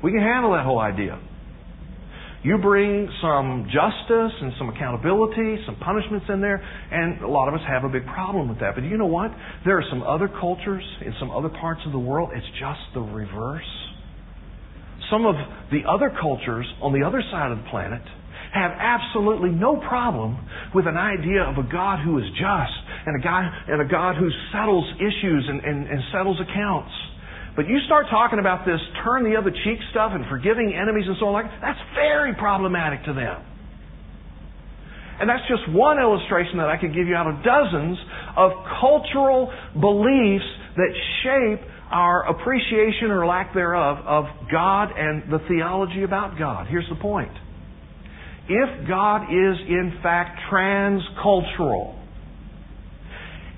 We 0.02 0.10
can 0.10 0.20
handle 0.20 0.52
that 0.52 0.64
whole 0.64 0.80
idea. 0.80 1.20
You 2.42 2.58
bring 2.58 3.08
some 3.22 3.70
justice 3.70 4.34
and 4.42 4.52
some 4.58 4.68
accountability, 4.68 5.62
some 5.64 5.76
punishments 5.76 6.26
in 6.28 6.40
there, 6.40 6.58
and 6.58 7.22
a 7.22 7.28
lot 7.28 7.46
of 7.46 7.54
us 7.54 7.60
have 7.68 7.84
a 7.84 7.88
big 7.88 8.04
problem 8.06 8.48
with 8.48 8.58
that. 8.58 8.74
But 8.74 8.82
you 8.82 8.98
know 8.98 9.06
what? 9.06 9.30
There 9.64 9.78
are 9.78 9.84
some 9.88 10.02
other 10.02 10.28
cultures 10.28 10.82
in 11.06 11.14
some 11.20 11.30
other 11.30 11.48
parts 11.48 11.82
of 11.86 11.92
the 11.92 12.00
world, 12.00 12.30
it's 12.34 12.46
just 12.58 12.80
the 12.94 13.00
reverse. 13.00 13.70
Some 15.08 15.24
of 15.24 15.36
the 15.70 15.82
other 15.88 16.10
cultures 16.20 16.66
on 16.80 16.92
the 16.92 17.06
other 17.06 17.22
side 17.30 17.52
of 17.52 17.58
the 17.58 17.70
planet 17.70 18.02
have 18.52 18.72
absolutely 18.74 19.50
no 19.50 19.76
problem 19.76 20.36
with 20.74 20.86
an 20.86 20.96
idea 20.96 21.42
of 21.42 21.56
a 21.56 21.68
God 21.70 22.02
who 22.04 22.18
is 22.18 22.24
just 22.34 22.74
and 23.06 23.20
a 23.20 23.22
God, 23.22 23.44
and 23.68 23.80
a 23.80 23.88
God 23.88 24.16
who 24.16 24.28
settles 24.52 24.84
issues 24.98 25.46
and, 25.48 25.60
and, 25.64 25.86
and 25.86 26.00
settles 26.12 26.38
accounts. 26.40 26.90
But 27.54 27.68
you 27.68 27.78
start 27.84 28.06
talking 28.10 28.38
about 28.38 28.64
this 28.64 28.80
turn 29.04 29.24
the 29.24 29.36
other 29.36 29.50
cheek 29.50 29.78
stuff 29.90 30.12
and 30.14 30.24
forgiving 30.28 30.72
enemies 30.72 31.04
and 31.06 31.16
so 31.20 31.26
on 31.26 31.32
like 31.32 31.50
that's 31.60 31.80
very 31.94 32.34
problematic 32.34 33.04
to 33.04 33.12
them. 33.12 33.44
And 35.20 35.28
that's 35.28 35.46
just 35.46 35.70
one 35.70 35.98
illustration 35.98 36.58
that 36.58 36.68
I 36.68 36.78
could 36.78 36.94
give 36.94 37.06
you 37.06 37.14
out 37.14 37.28
of 37.28 37.44
dozens 37.44 37.98
of 38.36 38.52
cultural 38.80 39.52
beliefs 39.78 40.48
that 40.76 40.92
shape 41.22 41.60
our 41.92 42.26
appreciation 42.26 43.10
or 43.10 43.26
lack 43.26 43.52
thereof 43.52 43.98
of 44.06 44.24
God 44.50 44.88
and 44.96 45.30
the 45.30 45.38
theology 45.46 46.02
about 46.02 46.38
God. 46.38 46.66
Here's 46.66 46.88
the 46.88 46.96
point. 46.96 47.30
If 48.48 48.88
God 48.88 49.24
is 49.24 49.56
in 49.68 50.00
fact 50.02 50.40
transcultural, 50.50 51.94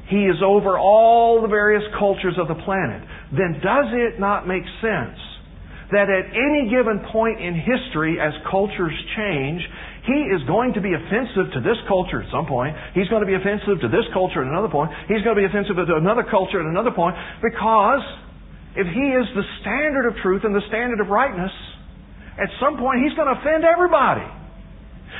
He 0.08 0.24
is 0.24 0.36
over 0.44 0.76
all 0.76 1.40
the 1.40 1.48
various 1.48 1.84
cultures 1.98 2.34
of 2.36 2.48
the 2.48 2.62
planet, 2.62 3.08
then 3.38 3.60
does 3.60 3.88
it 3.92 4.20
not 4.20 4.46
make 4.46 4.62
sense 4.80 5.18
that 5.92 6.08
at 6.08 6.26
any 6.32 6.70
given 6.72 7.04
point 7.12 7.40
in 7.40 7.54
history, 7.54 8.18
as 8.18 8.32
cultures 8.50 8.94
change, 9.16 9.60
he 10.08 10.32
is 10.32 10.42
going 10.48 10.74
to 10.74 10.80
be 10.80 10.92
offensive 10.92 11.52
to 11.54 11.60
this 11.60 11.76
culture 11.88 12.20
at 12.20 12.28
some 12.32 12.46
point. 12.46 12.76
He's 12.92 13.08
going 13.08 13.22
to 13.22 13.30
be 13.30 13.36
offensive 13.36 13.80
to 13.84 13.88
this 13.88 14.04
culture 14.12 14.42
at 14.42 14.48
another 14.48 14.68
point. 14.68 14.90
He's 15.08 15.22
going 15.22 15.36
to 15.36 15.40
be 15.40 15.48
offensive 15.48 15.76
to 15.76 15.96
another 15.96 16.24
culture 16.24 16.60
at 16.60 16.66
another 16.66 16.90
point 16.90 17.16
because 17.40 18.04
if 18.74 18.88
he 18.90 19.06
is 19.14 19.26
the 19.38 19.46
standard 19.62 20.08
of 20.08 20.18
truth 20.20 20.42
and 20.44 20.52
the 20.52 20.64
standard 20.68 21.00
of 21.00 21.08
rightness, 21.08 21.52
at 22.36 22.50
some 22.58 22.76
point 22.76 23.04
he's 23.04 23.14
going 23.14 23.28
to 23.30 23.38
offend 23.38 23.62
everybody. 23.62 24.26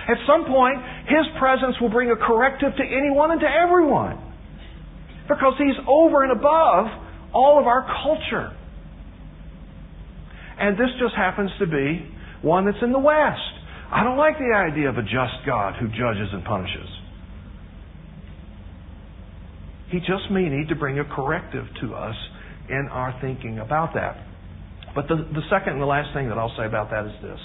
At 0.05 0.19
some 0.27 0.45
point, 0.45 0.77
his 1.07 1.25
presence 1.39 1.81
will 1.81 1.89
bring 1.89 2.11
a 2.11 2.19
corrective 2.19 2.77
to 2.77 2.85
anyone 2.85 3.31
and 3.31 3.41
to 3.41 3.49
everyone. 3.49 4.21
Because 5.29 5.55
he's 5.57 5.79
over 5.89 6.25
and 6.25 6.33
above 6.33 6.91
all 7.35 7.59
of 7.59 7.67
our 7.67 7.85
culture. 8.03 8.57
And 10.59 10.77
this 10.77 10.89
just 11.01 11.15
happens 11.17 11.51
to 11.59 11.67
be 11.67 12.09
one 12.43 12.65
that's 12.65 12.83
in 12.83 12.93
the 12.93 12.99
West. 12.99 13.41
I 13.91 14.05
don't 14.05 14.17
like 14.17 14.39
the 14.39 14.55
idea 14.55 14.89
of 14.89 14.97
a 14.97 15.03
just 15.03 15.45
God 15.47 15.75
who 15.81 15.89
judges 15.89 16.29
and 16.33 16.45
punishes. 16.45 16.89
He 19.91 19.99
just 19.99 20.31
may 20.31 20.49
need 20.49 20.69
to 20.69 20.75
bring 20.75 20.99
a 20.99 21.05
corrective 21.05 21.67
to 21.83 21.95
us 21.95 22.17
in 22.69 22.89
our 22.91 23.19
thinking 23.21 23.59
about 23.59 23.95
that. 23.95 24.17
But 24.95 25.09
the, 25.09 25.17
the 25.17 25.43
second 25.51 25.75
and 25.75 25.83
the 25.83 25.87
last 25.87 26.15
thing 26.15 26.29
that 26.29 26.39
I'll 26.39 26.55
say 26.57 26.67
about 26.67 26.91
that 26.91 27.07
is 27.07 27.13
this. 27.21 27.39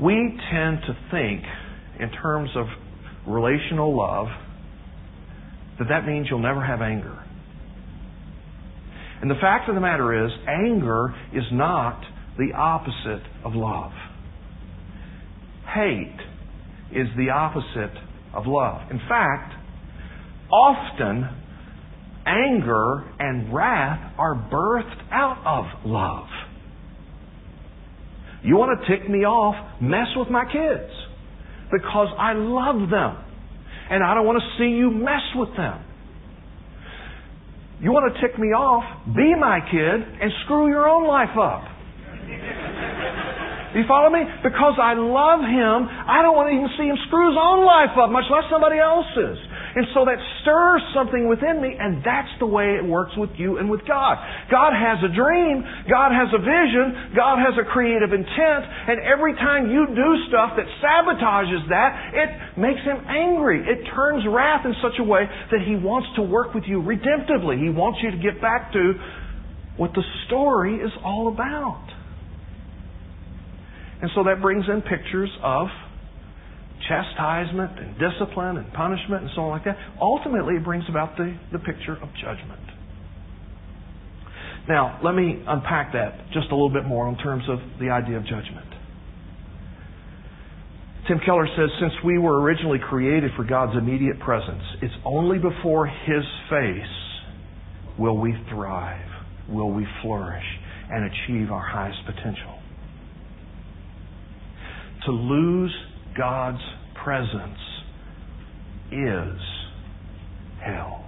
We 0.00 0.38
tend 0.50 0.78
to 0.86 0.96
think 1.10 1.44
in 2.00 2.10
terms 2.10 2.50
of 2.56 2.66
relational 3.26 3.96
love 3.96 4.26
that 5.78 5.88
that 5.88 6.06
means 6.06 6.26
you'll 6.28 6.40
never 6.40 6.64
have 6.64 6.80
anger. 6.80 7.21
And 9.22 9.30
the 9.30 9.36
fact 9.40 9.68
of 9.68 9.76
the 9.76 9.80
matter 9.80 10.26
is, 10.26 10.32
anger 10.48 11.14
is 11.32 11.44
not 11.52 12.02
the 12.36 12.52
opposite 12.56 13.22
of 13.44 13.54
love. 13.54 13.92
Hate 15.72 16.18
is 16.90 17.06
the 17.16 17.30
opposite 17.30 17.96
of 18.34 18.46
love. 18.46 18.90
In 18.90 18.98
fact, 19.08 19.54
often 20.52 21.28
anger 22.26 23.04
and 23.20 23.54
wrath 23.54 24.12
are 24.18 24.34
birthed 24.34 25.00
out 25.12 25.38
of 25.46 25.88
love. 25.88 26.26
You 28.42 28.56
want 28.56 28.80
to 28.80 28.96
tick 28.96 29.08
me 29.08 29.20
off? 29.20 29.80
Mess 29.80 30.08
with 30.16 30.28
my 30.30 30.44
kids. 30.44 30.90
Because 31.70 32.08
I 32.18 32.32
love 32.34 32.90
them. 32.90 33.24
And 33.88 34.02
I 34.02 34.14
don't 34.14 34.26
want 34.26 34.42
to 34.42 34.58
see 34.58 34.70
you 34.76 34.90
mess 34.90 35.22
with 35.36 35.56
them. 35.56 35.84
You 37.82 37.90
want 37.90 38.14
to 38.14 38.16
tick 38.22 38.38
me 38.38 38.54
off? 38.54 38.86
Be 39.10 39.34
my 39.34 39.58
kid 39.58 39.98
and 40.22 40.30
screw 40.46 40.70
your 40.70 40.86
own 40.86 41.02
life 41.02 41.34
up. 41.34 41.66
you 43.74 43.82
follow 43.90 44.06
me? 44.06 44.22
Because 44.46 44.78
I 44.78 44.94
love 44.94 45.42
him, 45.42 45.90
I 45.90 46.22
don't 46.22 46.38
want 46.38 46.46
to 46.46 46.54
even 46.54 46.70
see 46.78 46.86
him 46.86 46.94
screw 47.10 47.34
his 47.34 47.34
own 47.34 47.66
life 47.66 47.98
up, 47.98 48.14
much 48.14 48.30
less 48.30 48.46
somebody 48.46 48.78
else's. 48.78 49.34
And 49.72 49.88
so 49.96 50.04
that 50.04 50.20
stirs 50.44 50.84
something 50.92 51.28
within 51.28 51.62
me, 51.64 51.72
and 51.80 52.04
that's 52.04 52.28
the 52.38 52.46
way 52.46 52.76
it 52.76 52.84
works 52.84 53.16
with 53.16 53.30
you 53.40 53.56
and 53.56 53.70
with 53.70 53.80
God. 53.88 54.20
God 54.52 54.76
has 54.76 55.00
a 55.00 55.08
dream, 55.08 55.64
God 55.88 56.12
has 56.12 56.28
a 56.36 56.40
vision, 56.44 57.16
God 57.16 57.40
has 57.40 57.56
a 57.56 57.64
creative 57.64 58.12
intent, 58.12 58.62
and 58.68 59.00
every 59.00 59.32
time 59.40 59.72
you 59.72 59.88
do 59.88 60.08
stuff 60.28 60.60
that 60.60 60.68
sabotages 60.84 61.64
that, 61.72 61.90
it 62.12 62.60
makes 62.60 62.84
Him 62.84 63.00
angry. 63.08 63.64
It 63.64 63.88
turns 63.96 64.24
wrath 64.28 64.68
in 64.68 64.76
such 64.84 65.00
a 65.00 65.04
way 65.04 65.24
that 65.24 65.60
He 65.64 65.76
wants 65.76 66.08
to 66.16 66.22
work 66.22 66.52
with 66.52 66.64
you 66.68 66.84
redemptively. 66.84 67.56
He 67.56 67.72
wants 67.72 68.00
you 68.02 68.10
to 68.10 68.20
get 68.20 68.40
back 68.40 68.72
to 68.72 68.92
what 69.76 69.92
the 69.94 70.04
story 70.26 70.76
is 70.76 70.92
all 71.02 71.28
about. 71.28 71.88
And 74.02 74.10
so 74.14 74.24
that 74.24 74.42
brings 74.42 74.66
in 74.68 74.82
pictures 74.82 75.30
of 75.42 75.68
chastisement 76.88 77.78
and 77.78 77.94
discipline 77.98 78.56
and 78.56 78.72
punishment 78.72 79.22
and 79.22 79.30
so 79.34 79.42
on 79.42 79.50
like 79.50 79.64
that, 79.64 79.76
ultimately 80.00 80.54
it 80.54 80.64
brings 80.64 80.84
about 80.88 81.16
the, 81.16 81.36
the 81.52 81.58
picture 81.58 81.94
of 81.94 82.08
judgment. 82.20 82.60
Now, 84.68 85.00
let 85.02 85.14
me 85.14 85.42
unpack 85.46 85.92
that 85.92 86.30
just 86.32 86.48
a 86.50 86.54
little 86.54 86.70
bit 86.70 86.84
more 86.84 87.08
in 87.08 87.16
terms 87.18 87.44
of 87.48 87.58
the 87.80 87.90
idea 87.90 88.16
of 88.16 88.22
judgment. 88.24 88.66
Tim 91.08 91.18
Keller 91.26 91.48
says, 91.56 91.68
since 91.80 91.92
we 92.04 92.16
were 92.16 92.40
originally 92.40 92.78
created 92.78 93.32
for 93.36 93.44
God's 93.44 93.76
immediate 93.76 94.20
presence, 94.20 94.62
it's 94.80 94.94
only 95.04 95.38
before 95.38 95.86
His 95.86 96.22
face 96.48 97.98
will 97.98 98.16
we 98.18 98.34
thrive, 98.50 99.08
will 99.48 99.72
we 99.72 99.84
flourish, 100.00 100.44
and 100.90 101.04
achieve 101.04 101.50
our 101.50 101.66
highest 101.66 101.98
potential. 102.06 102.60
To 105.06 105.10
lose 105.10 105.74
God's 106.16 106.62
presence 107.04 107.58
is 108.90 109.40
hell. 110.64 111.04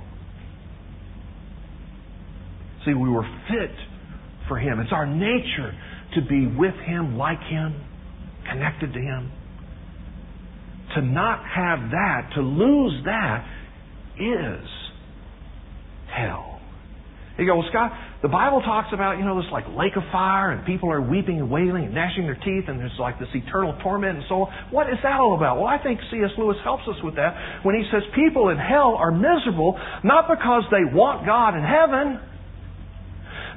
See, 2.85 2.95
we 2.95 3.09
were 3.09 3.27
fit 3.49 3.75
for 4.49 4.59
Him. 4.59 4.81
It's 4.81 4.93
our 4.93 5.07
nature 5.07 5.75
to 6.15 6.21
be 6.23 6.47
with 6.47 6.75
Him, 6.87 7.17
like 7.17 7.41
Him, 7.41 7.75
connected 8.51 8.93
to 8.93 9.01
Him. 9.01 9.33
To 10.95 11.03
not 11.03 11.45
have 11.45 11.91
that, 11.91 12.31
to 12.35 12.41
lose 12.41 13.05
that, 13.05 13.47
is 14.19 14.69
hell. 16.15 16.54
You 17.35 17.47
go, 17.47 17.59
well, 17.59 17.67
Scott, 17.69 17.91
the 18.23 18.31
Bible 18.31 18.63
talks 18.63 18.95
about, 18.95 19.19
you 19.19 19.25
know, 19.27 19.35
this 19.35 19.51
like 19.51 19.67
lake 19.75 19.99
of 19.99 20.07
fire 20.15 20.55
and 20.55 20.63
people 20.63 20.87
are 20.95 21.03
weeping 21.03 21.43
and 21.43 21.51
wailing 21.51 21.91
and 21.91 21.93
gnashing 21.93 22.31
their 22.31 22.39
teeth 22.39 22.71
and 22.71 22.79
there's 22.79 22.95
like 22.99 23.19
this 23.19 23.29
eternal 23.35 23.75
torment 23.83 24.23
and 24.23 24.25
so 24.29 24.47
on. 24.47 24.71
What 24.71 24.87
is 24.87 25.03
that 25.03 25.19
all 25.19 25.35
about? 25.35 25.59
Well, 25.59 25.67
I 25.67 25.83
think 25.83 25.99
C.S. 26.15 26.31
Lewis 26.39 26.57
helps 26.63 26.87
us 26.87 26.95
with 27.03 27.17
that 27.19 27.35
when 27.67 27.75
he 27.75 27.83
says 27.91 28.07
people 28.15 28.55
in 28.55 28.57
hell 28.57 28.95
are 28.95 29.11
miserable 29.11 29.75
not 30.07 30.31
because 30.31 30.63
they 30.71 30.87
want 30.87 31.27
God 31.27 31.59
in 31.59 31.67
heaven. 31.67 32.23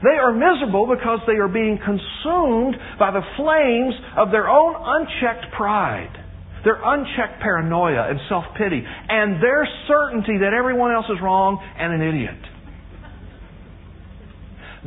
They 0.02 0.18
are 0.18 0.34
miserable 0.34 0.90
because 0.90 1.22
they 1.30 1.38
are 1.38 1.50
being 1.50 1.78
consumed 1.78 2.82
by 2.98 3.14
the 3.14 3.22
flames 3.38 3.94
of 4.18 4.34
their 4.34 4.50
own 4.50 4.74
unchecked 4.74 5.54
pride, 5.54 6.18
their 6.66 6.82
unchecked 6.82 7.42
paranoia 7.42 8.10
and 8.10 8.18
self 8.30 8.46
pity, 8.58 8.82
and 8.82 9.38
their 9.38 9.70
certainty 9.88 10.42
that 10.42 10.54
everyone 10.58 10.94
else 10.94 11.06
is 11.14 11.22
wrong 11.22 11.62
and 11.78 11.94
an 11.94 12.02
idiot. 12.02 12.42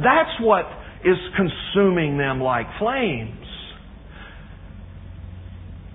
That's 0.03 0.41
what 0.41 0.65
is 1.05 1.17
consuming 1.37 2.19
them 2.19 2.41
like 2.41 2.67
flames. 2.79 3.37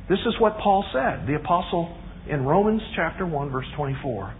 This 0.09 0.19
is 0.25 0.33
what 0.39 0.57
Paul 0.59 0.85
said, 0.93 1.27
the 1.27 1.35
apostle 1.35 1.97
in 2.29 2.43
Romans 2.43 2.81
chapter 2.95 3.25
1 3.25 3.49
verse 3.49 3.65
24. 3.75 4.33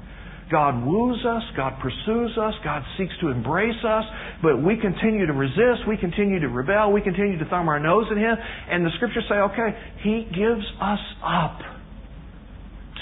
God 0.51 0.85
woos 0.85 1.25
us, 1.25 1.41
God 1.57 1.73
pursues 1.81 2.37
us, 2.37 2.53
God 2.63 2.83
seeks 2.97 3.13
to 3.21 3.29
embrace 3.29 3.83
us, 3.83 4.03
but 4.43 4.61
we 4.61 4.77
continue 4.79 5.25
to 5.25 5.33
resist, 5.33 5.87
we 5.87 5.97
continue 5.97 6.39
to 6.39 6.49
rebel, 6.49 6.91
we 6.91 7.01
continue 7.01 7.39
to 7.39 7.45
thumb 7.45 7.67
our 7.67 7.79
nose 7.79 8.05
at 8.11 8.17
Him, 8.17 8.35
and 8.69 8.85
the 8.85 8.91
scriptures 8.97 9.23
say, 9.27 9.35
okay, 9.35 9.75
He 10.03 10.25
gives 10.25 10.65
us 10.79 10.99
up 11.23 11.59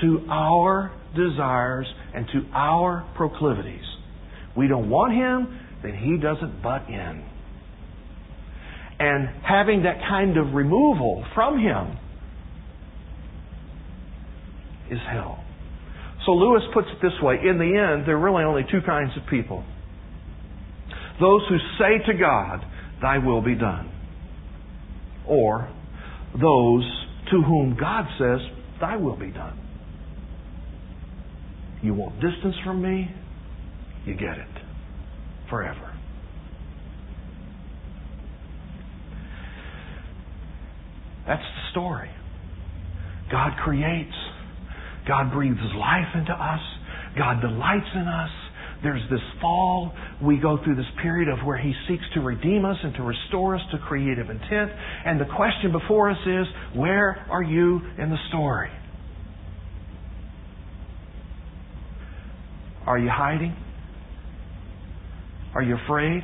to 0.02 0.26
our 0.32 0.94
desires 1.16 1.88
and 2.16 2.26
to 2.28 2.46
our 2.54 3.10
proclivities. 3.16 3.84
We 4.56 4.70
don't 4.70 4.90
want 4.90 5.14
Him, 5.14 5.60
then 5.84 5.96
he 5.96 6.18
doesn't 6.18 6.64
butt 6.64 6.88
in. 6.88 7.24
And 9.00 9.28
having 9.44 9.84
that 9.84 10.00
kind 10.08 10.38
of 10.38 10.54
removal 10.54 11.26
from 11.36 11.60
him 11.60 11.98
is 14.90 15.00
hell. 15.12 15.44
So 16.26 16.32
Lewis 16.32 16.64
puts 16.74 16.88
it 16.88 17.02
this 17.02 17.20
way 17.22 17.36
in 17.36 17.58
the 17.58 17.66
end, 17.66 18.08
there 18.08 18.16
are 18.16 18.20
really 18.20 18.44
only 18.44 18.64
two 18.72 18.80
kinds 18.86 19.12
of 19.18 19.30
people 19.30 19.64
those 21.22 21.42
who 21.48 21.58
say 21.78 22.04
to 22.12 22.18
God, 22.18 22.66
Thy 23.00 23.20
will 23.20 23.42
be 23.42 23.54
done, 23.54 23.92
or 25.28 25.70
those 26.34 27.06
to 27.32 27.42
whom 27.42 27.78
God 27.80 28.06
says, 28.18 28.40
Thy 28.82 28.96
will 28.96 29.16
be 29.16 29.30
done. 29.30 29.60
You 31.84 31.94
want 31.94 32.16
distance 32.16 32.56
from 32.66 32.82
me? 32.82 33.12
You 34.06 34.16
get 34.16 34.40
it 34.40 34.53
forever. 35.54 35.94
That's 41.28 41.44
the 41.44 41.72
story. 41.72 42.10
God 43.32 43.52
creates. 43.64 44.16
God 45.08 45.32
breathes 45.32 45.60
life 45.78 46.10
into 46.16 46.34
us. 46.34 46.60
God 47.16 47.40
delights 47.42 47.86
in 47.94 48.08
us. 48.08 48.32
There's 48.82 49.08
this 49.12 49.22
fall. 49.40 49.94
We 50.24 50.38
go 50.38 50.58
through 50.64 50.76
this 50.76 50.90
period 51.04 51.30
of 51.30 51.46
where 51.46 51.58
He 51.58 51.72
seeks 51.88 52.04
to 52.16 52.22
redeem 52.22 52.66
us 52.66 52.78
and 52.84 52.96
to 52.96 53.04
restore 53.04 53.56
us 53.56 53.62
to 53.74 53.78
creative 53.78 54.32
intent. 54.32 54.72
And 55.06 55.22
the 55.22 55.30
question 55.36 55.72
before 55.72 56.10
us 56.10 56.18
is, 56.26 56.48
where 56.76 57.28
are 57.30 57.44
you 57.44 57.80
in 58.00 58.10
the 58.10 58.18
story? 58.30 58.72
Are 62.88 62.98
you 62.98 63.10
hiding? 63.14 63.56
Are 65.56 65.62
you 65.62 65.78
afraid? 65.86 66.24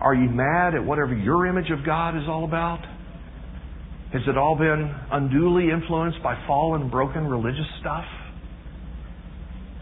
Are 0.00 0.14
you 0.14 0.28
mad 0.28 0.74
at 0.74 0.84
whatever 0.84 1.14
your 1.14 1.46
image 1.46 1.70
of 1.70 1.84
God 1.84 2.16
is 2.16 2.24
all 2.28 2.44
about? 2.44 2.80
Has 4.12 4.22
it 4.28 4.38
all 4.38 4.56
been 4.56 4.94
unduly 5.10 5.70
influenced 5.70 6.22
by 6.22 6.36
fallen, 6.46 6.90
broken 6.90 7.26
religious 7.26 7.66
stuff? 7.80 8.04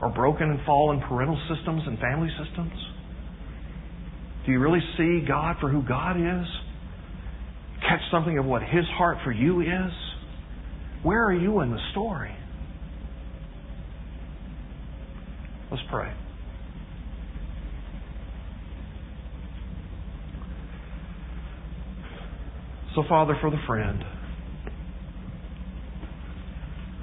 Or 0.00 0.09
broken 0.09 0.50
and 0.50 0.61
fallen 0.64 1.00
parental 1.09 1.38
systems 1.55 1.82
and 1.86 1.98
family 1.98 2.30
systems? 2.42 2.72
Do 4.46 4.53
you 4.53 4.59
really 4.59 4.80
see 4.96 5.24
God 5.26 5.57
for 5.61 5.68
who 5.68 5.82
God 5.82 6.16
is? 6.16 6.46
Catch 7.82 8.00
something 8.11 8.38
of 8.38 8.44
what 8.44 8.62
His 8.62 8.84
heart 8.96 9.18
for 9.24 9.32
you 9.32 9.61
is? 9.61 9.92
Where 11.03 11.24
are 11.24 11.34
you 11.34 11.61
in 11.61 11.70
the 11.70 11.80
story? 11.92 12.34
Let's 15.70 15.82
pray. 15.90 16.12
So, 22.95 23.03
Father, 23.09 23.36
for 23.40 23.51
the 23.51 23.61
friend 23.66 24.05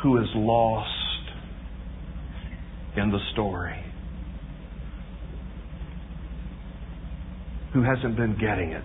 who 0.04 0.18
is 0.18 0.28
lost 0.36 0.90
in 2.96 3.10
the 3.10 3.18
story, 3.34 3.84
who 7.74 7.82
hasn't 7.82 8.16
been 8.16 8.38
getting 8.40 8.72
it, 8.72 8.84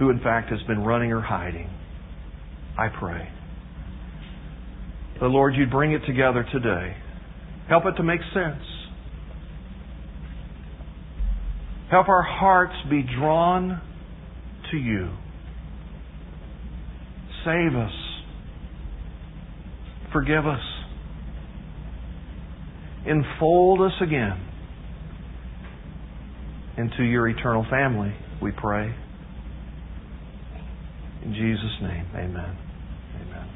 who 0.00 0.10
in 0.10 0.18
fact 0.18 0.50
has 0.50 0.60
been 0.66 0.80
running 0.80 1.12
or 1.12 1.20
hiding, 1.20 1.70
I 2.76 2.88
pray. 2.88 3.28
The 5.20 5.26
Lord, 5.26 5.54
you'd 5.54 5.70
bring 5.70 5.92
it 5.92 6.02
together 6.04 6.44
today. 6.52 6.96
Help 7.68 7.86
it 7.86 7.92
to 7.92 8.02
make 8.02 8.20
sense. 8.34 8.62
Help 11.92 12.08
our 12.08 12.22
hearts 12.22 12.74
be 12.90 13.04
drawn 13.18 13.80
to 14.74 14.80
you. 14.80 15.08
Save 17.44 17.76
us. 17.76 17.92
Forgive 20.12 20.46
us. 20.46 20.60
Enfold 23.06 23.80
us 23.82 23.92
again 24.00 24.40
into 26.76 27.04
your 27.04 27.28
eternal 27.28 27.64
family, 27.70 28.12
we 28.42 28.50
pray. 28.50 28.92
In 31.24 31.32
Jesus' 31.32 31.80
name, 31.80 32.06
amen. 32.14 32.56
Amen. 33.20 33.48